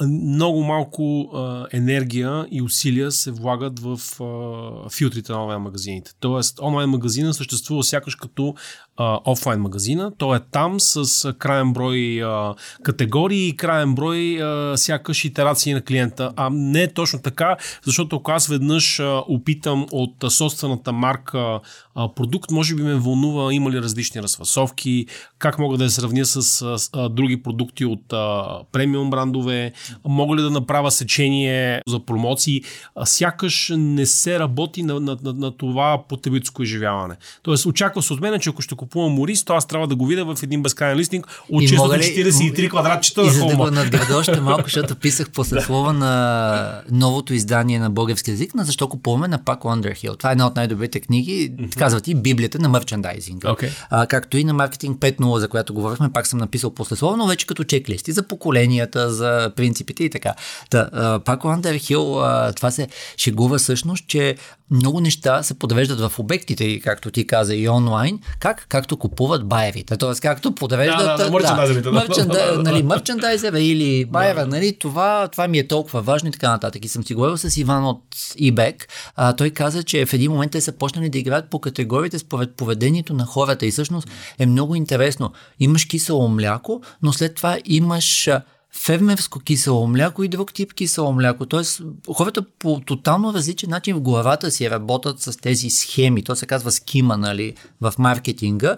[0.00, 6.12] Много малко а, енергия и усилия се влагат в а, филтрите на онлайн магазините.
[6.20, 8.54] Тоест, онлайн магазина съществува сякаш като
[8.96, 10.12] а, офлайн магазина.
[10.18, 15.82] Той е там с краен брой а, категории и краен брой а, сякаш итерации на
[15.82, 16.32] клиента.
[16.36, 21.60] А не е точно така, защото ако аз веднъж а, опитам от а, собствената марка
[21.94, 25.06] а, продукт, може би ме вълнува има ли различни разфасовки,
[25.42, 29.72] как мога да я сравня с а, а, други продукти от а, премиум брандове,
[30.04, 32.62] мога ли да направя сечение за промоции.
[32.94, 37.14] А, сякаш не се работи на, на, на, на това потребителско изживяване.
[37.42, 40.06] Тоест, очаква се от мен, че ако ще купувам Морис, то аз трябва да го
[40.06, 44.62] видя в един безкрайен листинг от 643 квадратчета и за да го надграда още малко,
[44.62, 50.18] защото писах послеслова на новото издание на български язик, на защо купуваме на Пак Underhill.
[50.18, 51.78] Това е една от най-добрите книги, mm-hmm.
[51.78, 53.48] казват и Библията на мерчендайзинга.
[53.48, 53.70] Okay.
[53.90, 57.46] А, както и на маркетинг 5.0, за която говорихме, пак съм написал послеслова, но вече
[57.46, 60.34] като чеклисти за поколенията, за принципите и така.
[60.70, 64.36] Та, Пак Underhill, това се шегува всъщност, че
[64.70, 68.66] много неща се подвеждат в обектите, както ти каза, и онлайн, как?
[68.68, 69.96] Както купуват байерите.
[69.96, 70.98] Тоест, както подвеждат...
[70.98, 76.02] Да, да, да, да, мърченда, нали, мърчендайзера или байера, нали, това, това ми е толкова
[76.02, 76.84] важно и така нататък.
[76.84, 78.02] И съм си говорил с Иван от
[78.40, 78.84] eBay.
[79.16, 82.54] А, той каза, че в един момент те са почнали да играят по категориите според
[82.54, 83.66] поведението на хората.
[83.66, 85.21] И всъщност е много интересно.
[85.60, 88.28] Имаш кисело мляко, но след това имаш
[88.74, 91.46] фермерско кисело мляко и друг тип кисело мляко.
[91.46, 91.82] Тоест,
[92.14, 96.22] хората по тотално различен начин в главата си работят с тези схеми.
[96.22, 98.76] То се казва скима, нали, в маркетинга.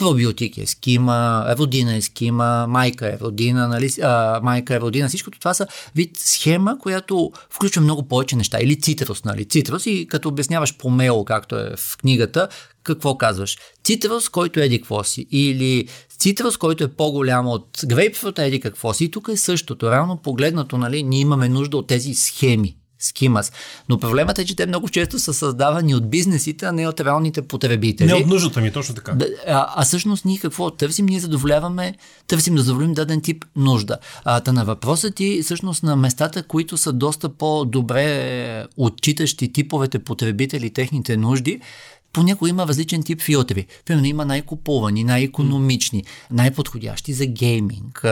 [0.00, 5.08] Пробиотик е скима, родина е скима, майка е родина, нали, а, майка е родина.
[5.08, 8.58] Всичко това са вид схема, която включва много повече неща.
[8.60, 9.44] Или цитрус, нали?
[9.44, 12.48] Цитрус и като обясняваш по мейл, както е в книгата,
[12.82, 13.58] какво казваш?
[13.84, 15.26] Цитрус, който еди какво си.
[15.30, 19.04] Или цитрус, който е по-голям от грейпфрут, еди какво си.
[19.04, 19.90] И тук е същото.
[19.90, 22.76] Реално погледнато, нали, ние имаме нужда от тези схеми.
[23.00, 23.52] Скимас.
[23.88, 27.42] Но проблемът е, че те много често са създавани от бизнесите, а не от реалните
[27.42, 28.06] потребители.
[28.06, 29.16] Не от нуждата ми, точно така.
[29.46, 31.06] А, а всъщност ние какво търсим?
[31.06, 31.94] Ние задоволяваме,
[32.26, 33.98] търсим да задоволим даден тип нужда.
[34.24, 40.70] А, та на въпроса ти, всъщност на местата, които са доста по-добре отчитащи типовете потребители,
[40.70, 41.60] техните нужди,
[42.12, 43.66] понякога има различен тип филтри.
[43.84, 48.04] Примерно има най-купувани, най-економични, най-подходящи за гейминг.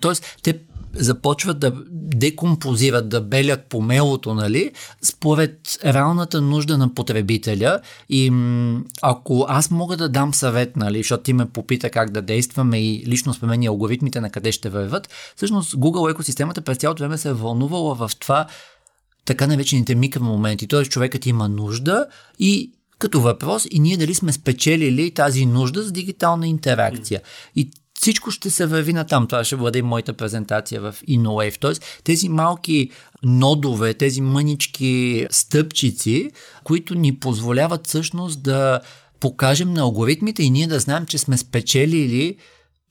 [0.00, 0.58] Тоест, те
[0.98, 7.80] започват да декомпозират, да белят по мелото, нали, според реалната нужда на потребителя.
[8.08, 8.32] И
[9.02, 13.04] ако аз мога да дам съвет, нали, защото ти ме попита как да действаме и
[13.06, 17.28] лично с мен алгоритмите на къде ще върват, всъщност Google екосистемата през цялото време се
[17.28, 18.46] е вълнувала в това
[19.24, 20.68] така наречените микромоменти.
[20.68, 20.84] Т.е.
[20.84, 22.06] човекът има нужда
[22.38, 27.20] и като въпрос и ние дали сме спечелили тази нужда с дигитална интеракция.
[27.56, 29.26] И всичко ще се върви на там.
[29.26, 31.58] Това ще бъде моята презентация в InnoWave.
[31.60, 32.90] Тоест, тези малки
[33.22, 36.30] нодове, тези мънички стъпчици,
[36.64, 38.80] които ни позволяват всъщност да
[39.20, 42.36] покажем на алгоритмите и ние да знаем, че сме спечелили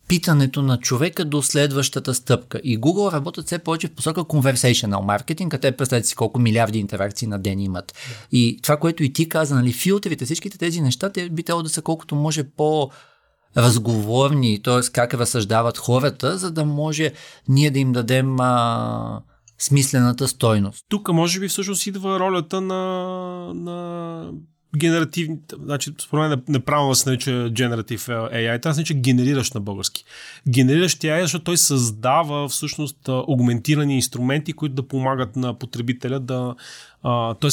[0.07, 2.61] питането на човека до следващата стъпка.
[2.63, 7.27] И Google работят все повече в посока conversational маркетинг, къде представете си колко милиарди интеракции
[7.27, 7.93] на ден имат.
[8.31, 11.69] И това, което и ти каза, нали, филтрите, всичките тези неща, те би трябвало да
[11.69, 12.89] са колкото може по-
[13.57, 14.91] разговорни, т.е.
[14.91, 17.11] как разсъждават хората, за да може
[17.47, 19.21] ние да им дадем а,
[19.59, 20.85] смислената стойност.
[20.89, 22.83] Тук може би всъщност идва ролята на,
[23.55, 24.31] на
[24.77, 30.05] генеративни, значи според мен неправилно се нарича Generative AI, това се нарича генериращ на български.
[30.49, 36.55] Генериращ AI, защото той създава всъщност аугментирани инструменти, които да помагат на потребителя да,
[37.41, 37.49] т.е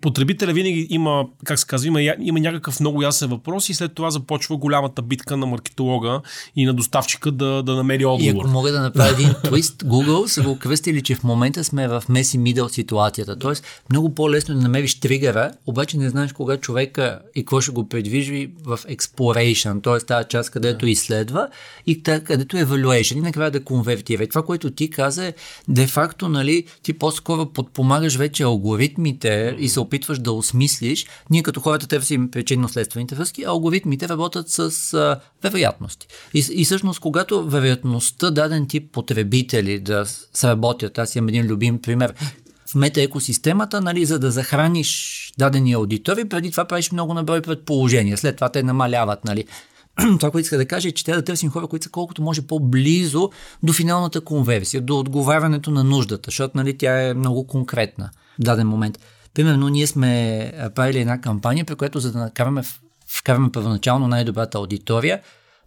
[0.00, 4.10] потребителя винаги има, как се казва, има, има някакъв много ясен въпрос и след това
[4.10, 6.20] започва голямата битка на маркетолога
[6.56, 8.34] и на доставчика да, да намери отговор.
[8.34, 11.88] И ако мога да направя един твист, Google са го кръстили, че в момента сме
[11.88, 13.38] в меси мидъл ситуацията.
[13.38, 17.88] Тоест, много по-лесно да намериш тригъра, обаче не знаеш кога човека и какво ще го
[17.88, 20.06] предвижи в exploration, т.е.
[20.06, 21.48] тази част, където изследва
[21.86, 24.24] и където е evaluation и накрая да конвертира.
[24.24, 25.34] И това, което ти каза е,
[25.68, 31.06] де-факто, нали, ти по-скоро подпомагаш вече алгоритмите и се опитваш да осмислиш.
[31.30, 36.06] Ние като хората търсим причинно-следствените връзки, а алгоритмите работят с а, вероятности.
[36.34, 42.14] И, и всъщност, когато вероятността даден тип потребители да сработят, аз имам един любим пример,
[42.66, 48.16] в мета екосистемата, нали, за да захраниш дадени аудитори, преди това правиш много наброй предположения,
[48.16, 49.24] след това те намаляват.
[49.24, 49.44] Нали.
[50.18, 52.42] това, което иска да кажа е, че трябва да търсим хора, които са колкото може
[52.42, 53.30] по-близо
[53.62, 58.68] до финалната конверсия, до отговарянето на нуждата, защото нали, тя е много конкретна в даден
[58.68, 58.98] момент.
[59.36, 62.62] Примерно, ние сме правили една кампания, при която за да накараме,
[63.06, 65.20] вкараме първоначално най-добрата аудитория,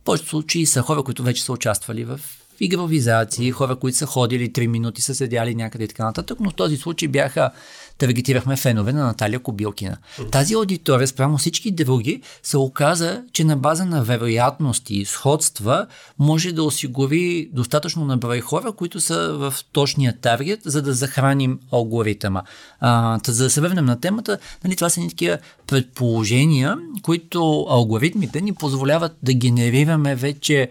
[0.05, 2.19] повечето случаи са хора, които вече са участвали в
[2.59, 6.55] игровизации, хора, които са ходили 3 минути, са седяли някъде и така нататък, но в
[6.55, 7.51] този случай бяха
[7.99, 9.97] таргетирахме фенове на Наталия Кобилкина.
[10.31, 15.87] Тази аудитория, спрямо всички други, се оказа, че на база на вероятности и сходства
[16.19, 21.59] може да осигури достатъчно на брой хора, които са в точния таргет, за да захраним
[21.71, 22.43] алгоритъма.
[22.79, 28.41] А, за да се върнем на темата, нали, това са ни такива предположения, които алгоритмите
[28.41, 30.69] ни позволяват да генерираме вече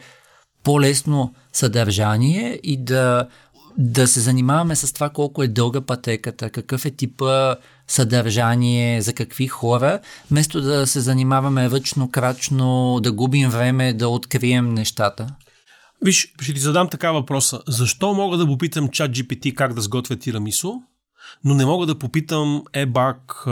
[0.64, 3.28] по-лесно съдържание и да
[3.78, 7.56] да се занимаваме с това колко е дълга пътеката, какъв е типа
[7.88, 14.74] съдържание, за какви хора, вместо да се занимаваме ръчно, крачно, да губим време, да открием
[14.74, 15.26] нещата?
[16.02, 17.60] Виж, ще ти задам така въпроса.
[17.68, 20.74] Защо мога да попитам чат GPT как да сготвя тирамисо,
[21.44, 23.42] но не мога да попитам ебак,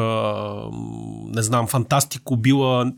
[1.35, 2.93] не знам, фантастико, била,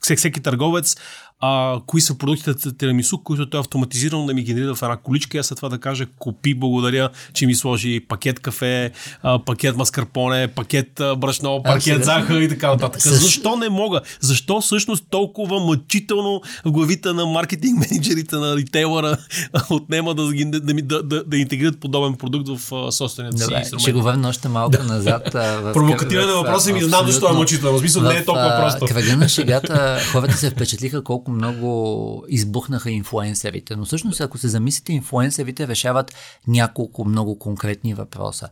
[0.00, 0.96] всеки търговец,
[1.42, 5.36] а, кои са продуктите за тирамису, които той автоматизирано да ми генерира в една количка
[5.36, 8.90] и аз след това да кажа купи, благодаря, че ми сложи пакет кафе,
[9.22, 13.02] а, пакет маскарпоне, пакет а, брашно, пакет а, захар и така нататък.
[13.02, 13.18] Също...
[13.18, 14.00] Защо не мога?
[14.20, 19.16] Защо всъщност толкова мъчително в главите на маркетинг менеджерите на ритейлера
[19.70, 23.80] отнема да, да, да, да, да, да интегрират подобен продукт в собствения си инструмент?
[23.80, 24.84] Ще го върна още малко да.
[24.84, 25.22] назад.
[25.72, 27.78] Провокативен е въпрос и ми знам защо е мъчително.
[27.78, 28.86] В смисъл не е толкова просто.
[28.86, 33.76] Кръга на шегата хората се впечатлиха колко много избухнаха инфлуенсерите.
[33.76, 36.14] Но всъщност, ако се замислите, инфлуенсерите решават
[36.46, 38.48] няколко много конкретни въпроса.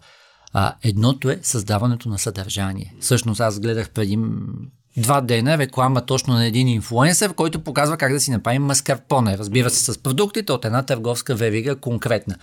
[0.52, 2.94] А, едното е създаването на съдържание.
[3.00, 4.18] Всъщност аз гледах преди
[4.96, 9.38] два дена реклама точно на един инфлуенсър, който показва как да си направим маскарпоне.
[9.38, 12.36] Разбира се, с продуктите от една търговска верига конкретна.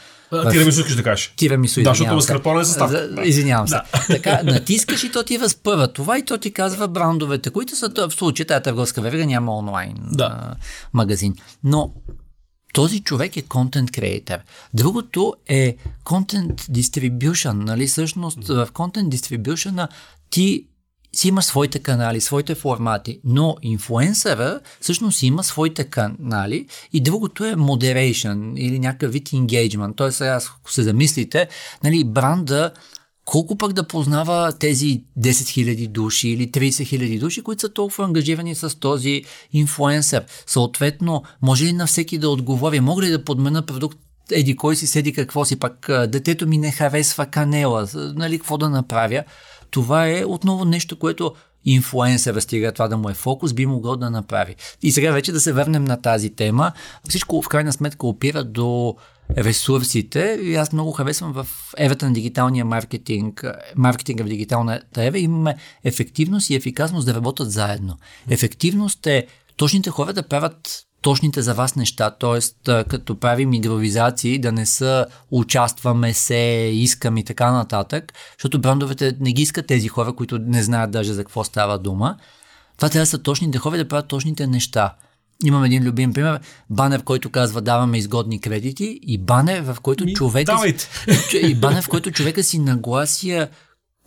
[0.51, 1.33] Тирамису искаш да кажеш.
[1.37, 2.91] Тирамису, Да, защото маскарпоне е състав.
[3.23, 3.75] Извинявам се.
[3.75, 3.83] Да.
[4.07, 8.11] Така, натискаш и то ти разпъва това и то ти казва брандовете, които са в
[8.11, 10.55] случая тази търговска верига няма онлайн да.
[10.93, 11.35] магазин.
[11.63, 11.93] Но
[12.73, 14.37] този човек е контент креатор.
[14.73, 17.53] Другото е контент distribution.
[17.53, 17.87] Нали?
[17.87, 19.87] Всъщност в контент distribution
[20.29, 20.65] ти
[21.17, 27.55] си има своите канали, своите формати, но инфлуенсъра всъщност има своите канали и другото е
[27.55, 29.95] moderation или някакъв вид engagement.
[29.95, 31.47] Тоест, сега, ако се замислите,
[31.83, 32.71] нали, бранда
[33.25, 38.05] колко пък да познава тези 10 000 души или 30 000 души, които са толкова
[38.05, 40.23] ангажирани с този инфлуенсър.
[40.47, 43.97] Съответно, може ли на всеки да отговори, мога ли да подмена продукт
[44.31, 48.69] еди кой си седи какво си, пак детето ми не харесва канела, нали, какво да
[48.69, 49.23] направя?
[49.71, 51.33] Това е отново нещо, което
[51.65, 54.55] инфлуенсъра стига това да му е фокус, би могъл да направи.
[54.81, 56.71] И сега вече да се върнем на тази тема.
[57.09, 58.95] Всичко в крайна сметка опира до
[59.37, 65.55] ресурсите и аз много харесвам в ерата на дигиталния маркетинг, маркетинга в дигиталната ера имаме
[65.83, 67.97] ефективност и ефикасност да работят заедно.
[68.29, 69.27] Ефективност е
[69.57, 72.39] точните хора да правят точните за вас неща, т.е.
[72.83, 79.33] като правим игровизации, да не са участваме се, искам и така нататък, защото брандовете не
[79.33, 82.17] ги искат тези хора, които не знаят даже за какво става дума.
[82.77, 84.95] Това трябва да са точните хора да правят точните неща.
[85.45, 86.39] Имам един любим пример.
[86.69, 90.89] Банер, който казва даваме изгодни кредити и банер, в който Ми, човека си,
[91.37, 93.47] и банер, в който човека си наглася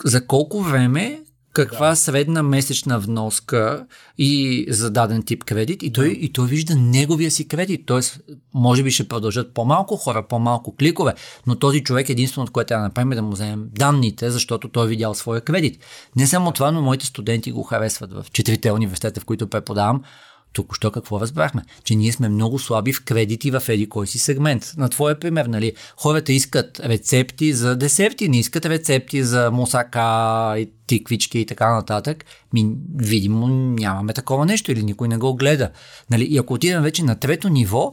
[0.05, 1.21] за колко време
[1.67, 1.97] каква да.
[1.97, 3.87] средна месечна вноска
[4.19, 6.13] и за даден тип кредит и той, да.
[6.13, 7.83] и той вижда неговия си кредит.
[7.87, 8.21] Тоест,
[8.55, 11.15] може би ще продължат по-малко хора, по-малко кликове,
[11.47, 14.69] но този човек единствено, от което трябва да направим е да му вземем данните, защото
[14.69, 15.85] той е видял своя кредит.
[16.17, 20.03] Не само това, но моите студенти го харесват в четирите университета, в които преподавам.
[20.53, 21.63] Току-що какво разбрахме?
[21.85, 24.73] Че ние сме много слаби в кредити в еди кой си сегмент.
[24.77, 25.73] На твоя пример, нали?
[25.97, 32.25] Хората искат рецепти за десерти, не искат рецепти за мусака и тиквички и така нататък.
[32.53, 35.71] Ми, видимо, нямаме такова нещо или никой не го гледа.
[36.11, 36.25] Нали?
[36.25, 37.93] И ако отидем вече на трето ниво,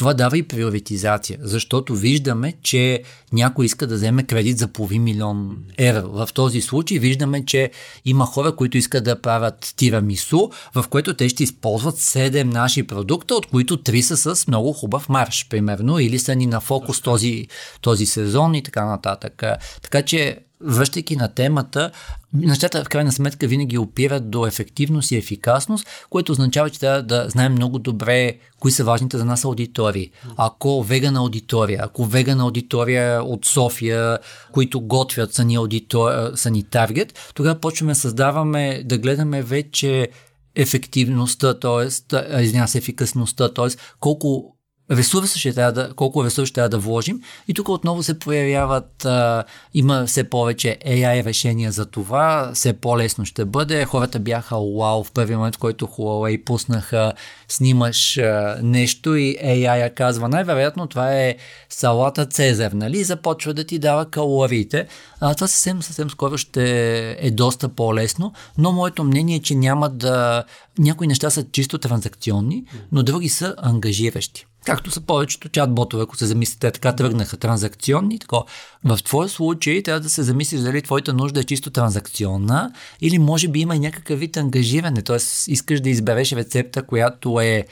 [0.00, 5.56] това дава и приоритизация, защото виждаме, че някой иска да вземе кредит за половин милион
[5.78, 6.08] евро.
[6.10, 7.70] В този случай виждаме, че
[8.04, 13.34] има хора, които искат да правят тирамису, в което те ще използват 7 наши продукта,
[13.34, 17.46] от които 3 са с много хубав марш, примерно, или са ни на фокус този,
[17.80, 19.42] този сезон и така нататък.
[19.82, 21.90] Така че връщайки на темата,
[22.32, 27.26] нещата в крайна сметка винаги опират до ефективност и ефикасност, което означава, че трябва да
[27.28, 30.10] знаем много добре кои са важните за нас аудитории.
[30.36, 34.18] Ако веган аудитория, ако веган аудитория от София,
[34.52, 40.08] които готвят са ни, аудитор, са ни таргет, тогава почваме да създаваме, да гледаме вече
[40.54, 42.42] ефективността, т.е.
[42.42, 43.68] извиня се, ефикасността, т.е.
[44.00, 44.56] колко
[44.90, 47.20] ресурса ще трябва да, колко ресурс ще трябва да вложим.
[47.48, 53.24] И тук отново се появяват, а, има все повече AI решения за това, все по-лесно
[53.24, 53.84] ще бъде.
[53.84, 57.12] Хората бяха вау в първи момент, в който Huawei пуснаха,
[57.48, 61.36] снимаш а, нещо и AI казва, най-вероятно това е
[61.68, 63.04] салата Цезар, нали?
[63.04, 64.86] Започва да ти дава калориите.
[65.20, 69.88] А, това съвсем, съвсем скоро ще е доста по-лесно, но моето мнение е, че няма
[69.88, 70.44] да...
[70.78, 74.46] Някои неща са чисто транзакционни, но други са ангажиращи.
[74.64, 78.18] Както са повечето чат-ботове, ако се замислите, така тръгнаха транзакционни.
[78.18, 78.44] Тако.
[78.84, 83.48] В твой случай трябва да се замислиш дали твоята нужда е чисто транзакционна или може
[83.48, 85.16] би има и някакъв вид ангажиране, т.е.
[85.52, 87.66] искаш да избереш рецепта, която е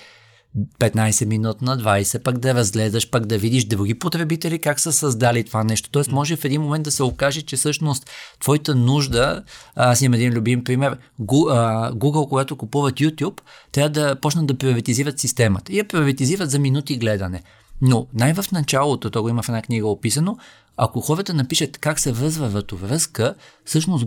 [0.56, 5.44] 15 минут на 20, пък да разгледаш, пък да видиш други потребители как са създали
[5.44, 5.90] това нещо.
[5.90, 9.42] Тоест може в един момент да се окаже, че всъщност твоята нужда,
[9.74, 13.40] аз имам един любим пример, Google, когато купуват YouTube,
[13.72, 15.72] трябва да почнат да приватизират системата.
[15.72, 17.42] И я приватизират за минути гледане.
[17.82, 20.36] Но най-в началото, то го има в една книга описано,
[20.76, 23.34] ако хората напишат как се връзва връзка,
[23.64, 24.06] всъщност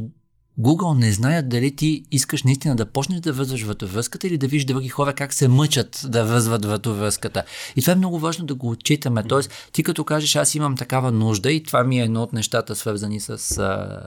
[0.60, 4.66] Google не знаят дали ти искаш наистина да почнеш да връзваш връзката или да виждаш
[4.74, 7.44] други хора как се мъчат да връзват връзката.
[7.76, 9.24] И това е много важно да го отчитаме.
[9.24, 12.76] Тоест, ти като кажеш, аз имам такава нужда и това ми е едно от нещата,
[12.76, 14.00] свързани с а,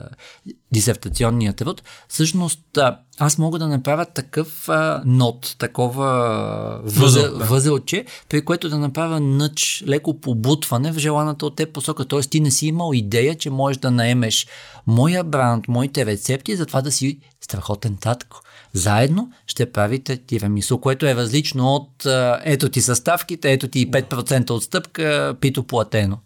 [0.71, 7.45] дисертационния труд, всъщност а, аз мога да направя такъв а, нот, такова възел, да.
[7.45, 12.05] възелче, при което да направя нъч, леко побутване в желаната от теб посока.
[12.05, 14.47] Тоест ти не си имал идея, че можеш да наемеш
[14.87, 18.41] моя бранд, моите рецепти, за това да си страхотен татко.
[18.73, 22.05] Заедно ще правите тирамисо, което е различно от
[22.43, 26.17] ето ти съставките, ето ти 5% отстъпка, пито платено.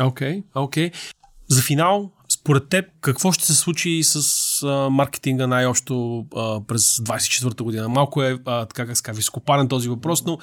[0.00, 0.90] Окей, okay, окей.
[0.90, 1.12] Okay.
[1.48, 7.64] За финал, според теб, какво ще се случи с а, маркетинга най-общо а, през 24-та
[7.64, 7.88] година?
[7.88, 10.38] Малко е, а, така как ска, вископарен този въпрос, но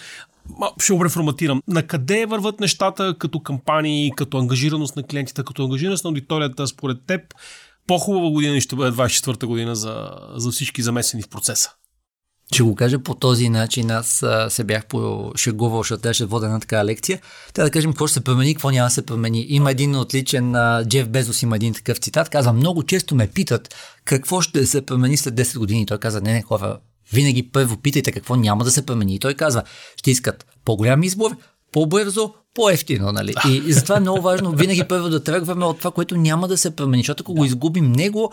[0.80, 1.62] ще го реформатирам.
[1.68, 6.98] На къде върват нещата като кампании, като ангажираност на клиентите, като ангажираност на аудиторията, според
[7.08, 7.22] теб?
[7.92, 11.70] По-хубава година ще бъде 24-та година за, за всички замесени в процеса.
[12.54, 13.92] Ще го кажа по този начин.
[13.92, 17.22] Аз се бях пошегувал, защото трябваше да водя една така лекция.
[17.54, 19.46] Трябва да кажем какво ще се промени, какво няма да се промени.
[19.50, 22.30] Има един отличен, а, Джеф Безос има един такъв цитат.
[22.30, 23.76] Казва, много често ме питат
[24.06, 25.86] какво ще се промени след 10 години.
[25.86, 26.80] Той каза, не, не, хора,
[27.14, 29.16] винаги първо питайте какво няма да се промени.
[29.16, 29.64] И той казва,
[29.96, 31.38] ще искат по-голям избор,
[31.72, 33.34] по-бързо, по-ефтино, нали?
[33.48, 36.58] И, и затова е много важно винаги първо да тръгваме от това, което няма да
[36.58, 38.32] се промени, защото ако го изгубим него,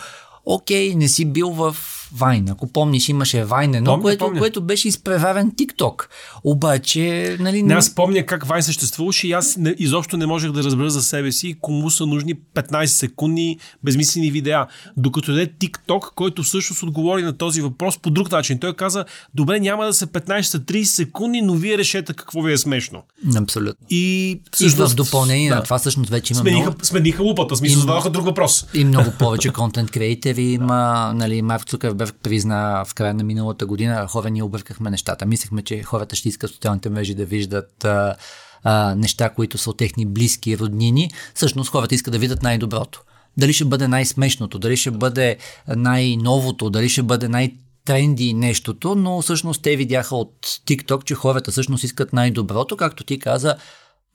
[0.49, 1.77] окей, не си бил в
[2.13, 2.49] Вайн.
[2.51, 4.39] Ако помниш, имаше Вайн едно, помня, което, помня.
[4.39, 6.07] което беше изпреварен TikTok.
[6.45, 7.63] Обаче, нали...
[7.63, 11.03] Не, аз помня как Вайн съществуваше и аз не, изобщо не можех да разбера за
[11.03, 14.67] себе си кому са нужни 15 секундни безмислени видеа.
[14.97, 18.59] Докато е TikTok, който всъщност отговори на този въпрос по друг начин.
[18.59, 23.03] Той каза, добре, няма да са 15-30 секунди, но вие решете какво ви е смешно.
[23.37, 23.87] Абсолютно.
[23.91, 25.57] И, всъщност, и в допълнение да.
[25.57, 26.85] на това всъщност вече има смениха, много...
[26.85, 28.67] Смениха лупата, смисъл задаваха друг въпрос.
[28.75, 29.91] И много повече контент
[30.39, 35.27] креатори има, нали, Марк Цукърберг призна в края на миналата година, хора ние объркахме нещата.
[35.27, 38.17] Мислехме, че хората ще искат социалните мрежи да виждат а,
[38.65, 41.11] а, неща, които са от техни близки роднини.
[41.35, 43.03] Всъщност хората искат да видят най-доброто.
[43.37, 45.37] Дали ще бъде най-смешното, дали ще бъде
[45.77, 51.51] най-новото, дали ще бъде най- тренди нещото, но всъщност те видяха от TikTok, че хората
[51.51, 53.57] всъщност искат най-доброто, както ти каза,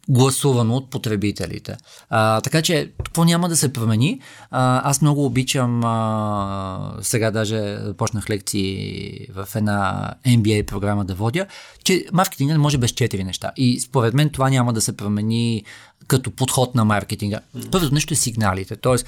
[0.10, 1.78] гласувано от потребителите.
[2.10, 4.20] А, така че какво няма да се промени.
[4.51, 11.45] А, аз много обичам, а, сега даже почнах лекции в една MBA програма да водя,
[11.84, 13.51] че маркетингът може без четири неща.
[13.58, 15.64] И според мен това няма да се промени
[16.08, 17.39] като подход на маркетинга.
[17.72, 18.76] Първото нещо е сигналите.
[18.76, 19.06] Тоест,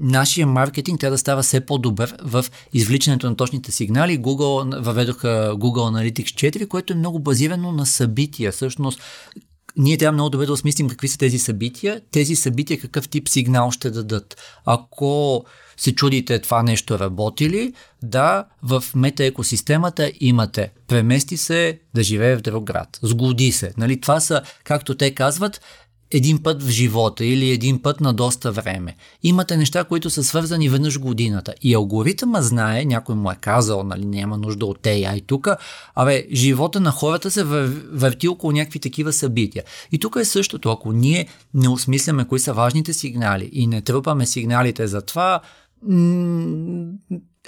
[0.00, 4.20] нашия маркетинг трябва да става все по-добър в извличането на точните сигнали.
[4.20, 8.52] Google въведоха Google Analytics 4, което е много базирано на събития.
[8.52, 9.00] Всъщност,
[9.78, 13.70] ние трябва много добре да осмислим какви са тези събития, тези събития какъв тип сигнал
[13.70, 14.36] ще дадат.
[14.64, 15.44] Ако
[15.76, 17.72] се чудите това нещо работи ли,
[18.02, 23.72] да, в мета екосистемата имате премести се да живее в друг град, сгоди се.
[23.76, 24.00] Нали?
[24.00, 25.60] Това са, както те казват,
[26.10, 28.96] един път в живота или един път на доста време.
[29.22, 31.54] Имате неща, които са свързани веднъж годината.
[31.62, 35.48] И алгоритъма знае, някой му е казал, нали, няма нужда от AI тук,
[35.94, 37.44] абе, живота на хората се
[37.92, 39.64] върти около някакви такива събития.
[39.92, 40.70] И тук е същото.
[40.70, 45.40] Ако ние не осмисляме кои са важните сигнали и не тръпаме сигналите за това,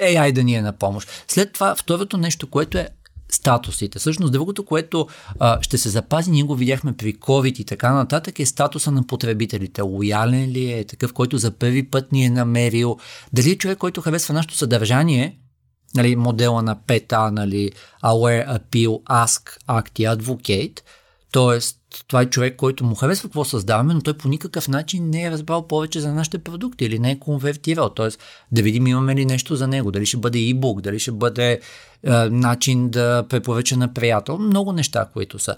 [0.00, 1.08] AI да ни е на помощ.
[1.28, 2.88] След това, второто нещо, което е
[3.34, 3.98] статусите.
[3.98, 5.08] Всъщност, другото, което
[5.38, 9.06] а, ще се запази, ние го видяхме при COVID и така нататък, е статуса на
[9.06, 9.82] потребителите.
[9.82, 12.96] Лоялен ли е, такъв, който за първи път ни е намерил,
[13.32, 15.38] дали е човек, който харесва нашето съдържание,
[15.94, 17.70] нали, модела на 5A, нали,
[18.04, 20.80] Aware, Appeal, Ask, Act и Advocate,
[21.32, 25.24] Тоест, това е човек, който му харесва какво създаваме, но той по никакъв начин не
[25.24, 27.88] е разбрал повече за нашите продукти или не е конвертирал.
[27.88, 28.20] Тоест,
[28.52, 29.90] да видим имаме ли нещо за него.
[29.90, 31.60] Дали ще бъде e-book, дали ще бъде е,
[32.12, 34.38] начин да препоръча на приятел.
[34.38, 35.56] Много неща, които са.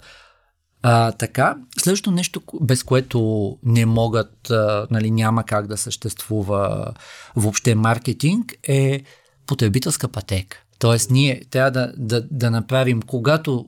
[0.81, 6.93] А, така, следващото нещо, без което не могат, а, нали, няма как да съществува
[7.35, 9.03] въобще маркетинг, е
[9.47, 10.57] потребителска пътека.
[10.79, 13.65] Тоест, ние трябва да, да, да направим, когато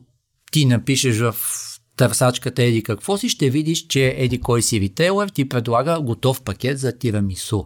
[0.52, 1.34] ти напишеш в
[1.96, 6.78] търсачката еди какво си, ще видиш, че еди кой си ритейлър ти предлага готов пакет
[6.78, 7.64] за тирамису.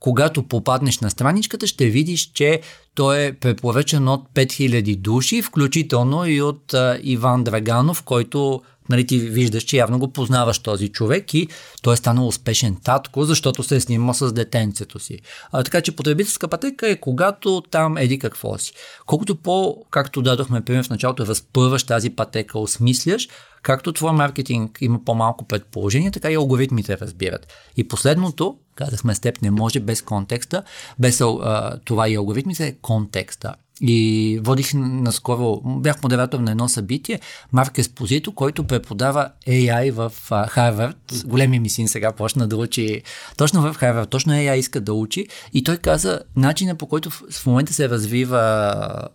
[0.00, 2.60] Когато попаднеш на страничката, ще видиш, че
[2.94, 9.18] той е препоръчан от 5000 души, включително и от а, Иван Драганов, който нали, ти
[9.18, 11.48] виждаш, че явно го познаваш този човек и
[11.82, 15.18] той е станал успешен татко, защото се е снимал с детенцето си.
[15.52, 18.72] А, така че потребителска пътека е когато там еди какво си.
[19.06, 23.28] Колкото по, както дадохме пример в началото, разпърваш тази пътека, осмисляш,
[23.62, 27.46] както твой маркетинг има по-малко предположение, така и алгоритмите разбират.
[27.76, 30.62] И последното, казахме с теб, не може без контекста,
[30.98, 33.54] без а, това и алгоритмите е контекста.
[33.80, 37.20] И водих наскоро, бях модератор на едно събитие,
[37.52, 40.12] Марк Еспозито, който преподава AI в
[40.48, 41.22] Харвард.
[41.24, 43.02] Големи ми син сега почна да учи
[43.36, 45.26] точно в Харвард, точно AI иска да учи.
[45.52, 49.08] И той каза, начина по който в момента се развива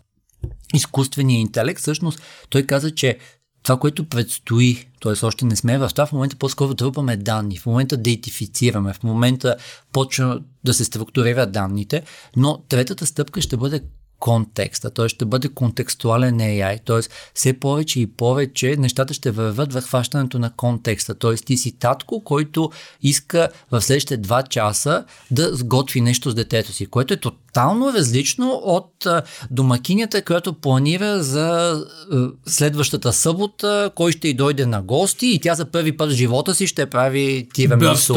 [0.73, 3.17] изкуствения интелект, всъщност той каза, че
[3.67, 5.25] това, което предстои, т.е.
[5.25, 9.55] още не сме в това, в момента по-скоро трупаме данни, в момента дейтифицираме, в момента
[9.91, 12.03] почва да се структурират данните,
[12.35, 13.81] но третата стъпка ще бъде
[14.19, 15.09] контекста, т.е.
[15.09, 16.99] ще бъде контекстуален AI, т.е.
[17.33, 21.35] все повече и повече нещата ще върват в хващането на контекста, т.е.
[21.35, 26.85] ти си татко, който иска в следващите два часа да сготви нещо с детето си,
[26.85, 29.07] което е тотално различно от
[29.51, 31.81] домакинята, която планира за
[32.45, 36.55] следващата събота, кой ще й дойде на гости и тя за първи път в живота
[36.55, 38.13] си ще прави тирамисо.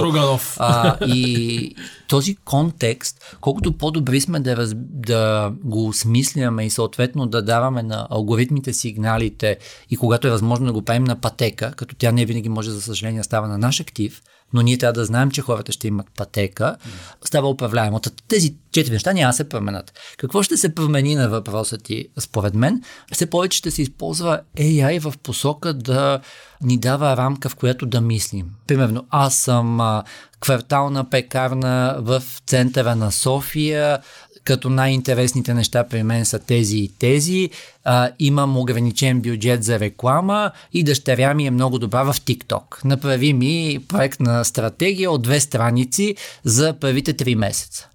[0.59, 1.74] А, и
[2.09, 8.07] този контекст, колкото по-добри сме да, раз, да го осмисляме и съответно да даваме на
[8.11, 9.59] алгоритмите сигналите
[9.91, 12.82] и когато е възможно да го правим на пътека, като тя не винаги може за
[12.82, 14.22] съжаление става на наш актив,
[14.53, 16.76] но ние трябва да знаем, че хората ще имат пътека,
[17.24, 18.01] става управляемо.
[18.28, 19.93] Тези четири неща няма се променят.
[20.18, 22.82] Какво ще се промени на въпроса ти, според мен?
[23.12, 26.20] Все повече ще се използва AI в посока да
[26.62, 28.47] ни дава рамка, в която да мислим.
[28.66, 29.80] Примерно, аз съм
[30.41, 33.99] квартална пекарна в центъра на София,
[34.45, 37.51] като най-интересните неща при мен са тези и тези.
[37.84, 42.84] А, имам ограничен бюджет за реклама и дъщеря ми е много добра в TikTok.
[42.84, 47.88] Направи ми проект на стратегия от две страници за първите три месеца.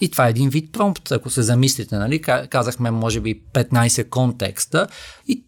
[0.00, 2.22] И това е един вид промпт, ако се замислите, нали?
[2.50, 4.86] Казахме, може би, 15 контекста
[5.28, 5.44] и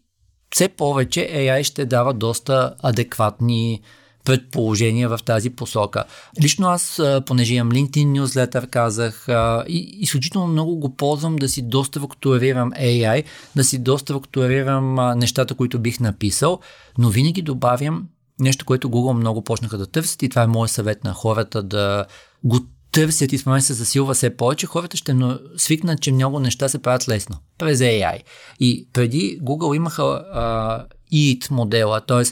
[0.54, 3.80] все повече AI ще дава доста адекватни
[4.24, 6.04] предположения в тази посока.
[6.42, 9.26] Лично аз, понеже имам LinkedIn newsletter, казах,
[9.68, 13.24] и изключително много го ползвам да си доструктурирам AI,
[13.56, 16.60] да си доструктурирам нещата, които бих написал,
[16.98, 18.06] но винаги добавям
[18.40, 22.06] нещо, което Google много почнаха да търсят и това е моят съвет на хората да
[22.44, 22.60] го
[22.92, 25.16] търсят и спомен се засилва все повече, хората ще
[25.56, 28.20] свикнат, че много неща се правят лесно, през AI.
[28.60, 32.24] И преди Google имаха а, EAT модела, т.е.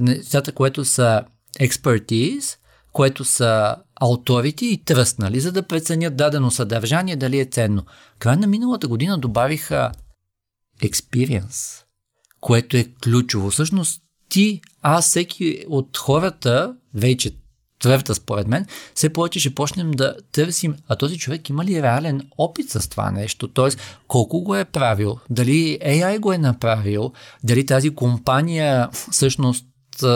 [0.00, 1.22] нещата, което са
[1.60, 2.56] expertise,
[2.92, 7.84] което са authority и trust, нали, за да преценят дадено съдържание, дали е ценно.
[8.18, 9.92] Край на миналата година добавиха
[10.82, 11.82] experience,
[12.40, 13.50] което е ключово.
[13.50, 17.41] Всъщност ти, аз, всеки от хората, вече
[17.82, 22.20] тревта според мен, все повече ще почнем да търсим, а този човек има ли реален
[22.38, 23.68] опит с това нещо, т.е.
[24.08, 27.12] колко го е правил, дали AI го е направил,
[27.44, 29.66] дали тази компания всъщност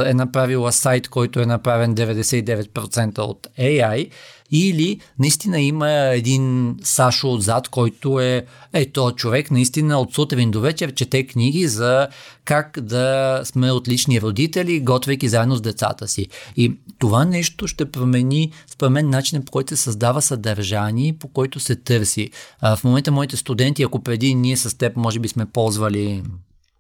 [0.07, 4.11] е направила сайт, който е направен 99% от AI,
[4.51, 10.61] или наистина има един Сашо отзад, който е, е то човек наистина от сутрин до
[10.61, 12.09] вечер чете книги за
[12.45, 16.27] как да сме отлични родители, готвейки заедно с децата си.
[16.57, 21.61] И това нещо ще промени, според мен, начинът по който се създава съдържание, по който
[21.61, 22.31] се търси.
[22.61, 26.23] А, в момента моите студенти, ако преди ние с теб може би сме ползвали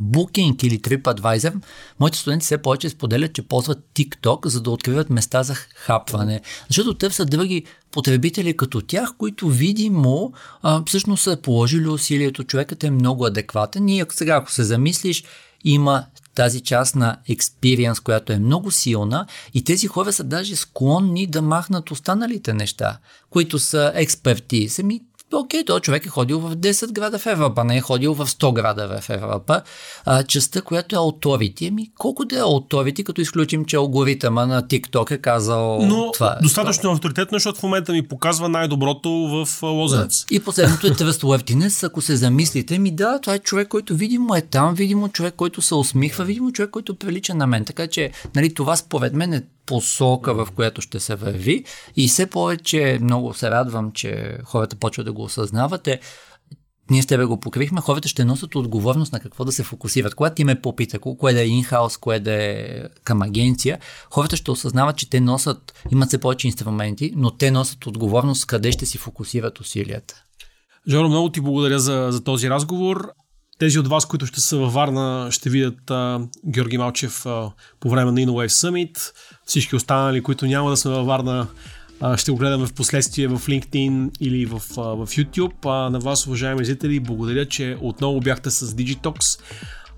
[0.02, 1.54] Booking или TripAdvisor,
[2.00, 6.40] моите студенти все повече споделят, че ползват TikTok, за да откриват места за хапване.
[6.68, 10.32] Защото търсят други потребители като тях, които видимо
[10.62, 12.44] а, всъщност са положили усилието.
[12.44, 15.24] Човекът е много адекватен и сега, ако се замислиш,
[15.64, 21.26] има тази част на experience, която е много силна и тези хора са даже склонни
[21.26, 22.98] да махнат останалите неща,
[23.30, 24.68] които са експерти.
[24.68, 25.00] Сами
[25.32, 28.52] окей, този човек е ходил в 10 града в Европа, не е ходил в 100
[28.52, 29.62] града в Европа.
[30.04, 34.62] А, частта, която е authority, ами колко да е authority, като изключим, че алгоритъма на
[34.62, 36.38] TikTok е казал Но това.
[36.42, 40.24] достатъчно авторитетно, защото в момента ми показва най-доброто в Лозенец.
[40.28, 40.34] Да.
[40.34, 44.40] И последното е trustworthiness, ако се замислите, ми да, това е човек, който видимо е
[44.40, 47.64] там, видимо човек, който се усмихва, видимо човек, който прилича на мен.
[47.64, 51.64] Така че, нали, това според мен е посока, в която ще се върви.
[51.96, 56.00] И все повече много се радвам, че хората почват да го осъзнавате.
[56.90, 60.14] Ние с тебе го покрихме, хората ще носят отговорност на какво да се фокусират.
[60.14, 63.78] Когато ти ме попита, кое да е инхаус, кое да е към агенция,
[64.10, 68.72] хората ще осъзнават, че те носят, имат се повече инструменти, но те носят отговорност къде
[68.72, 70.22] ще си фокусират усилията.
[70.88, 73.10] Жоро, много ти благодаря за, за този разговор.
[73.58, 77.50] Тези от вас, които ще са във Варна, ще видят а, Георги Малчев а,
[77.80, 79.12] по време на InnoWave Summit.
[79.46, 81.46] Всички останали, които няма да са във Варна,
[82.00, 85.54] а, ще го гледаме в последствие в LinkedIn или в, а, в YouTube.
[85.64, 89.40] А, на вас, уважаеми зрители, благодаря, че отново бяхте с Digitox.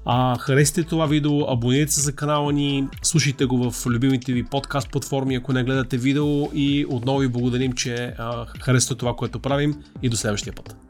[0.05, 4.91] А, харесайте това видео, абонирайте се за канала ни, слушайте го в любимите ви подкаст
[4.91, 9.75] платформи, ако не гледате видео и отново ви благодарим, че а, харесате това, което правим
[10.03, 10.88] и до следващия път.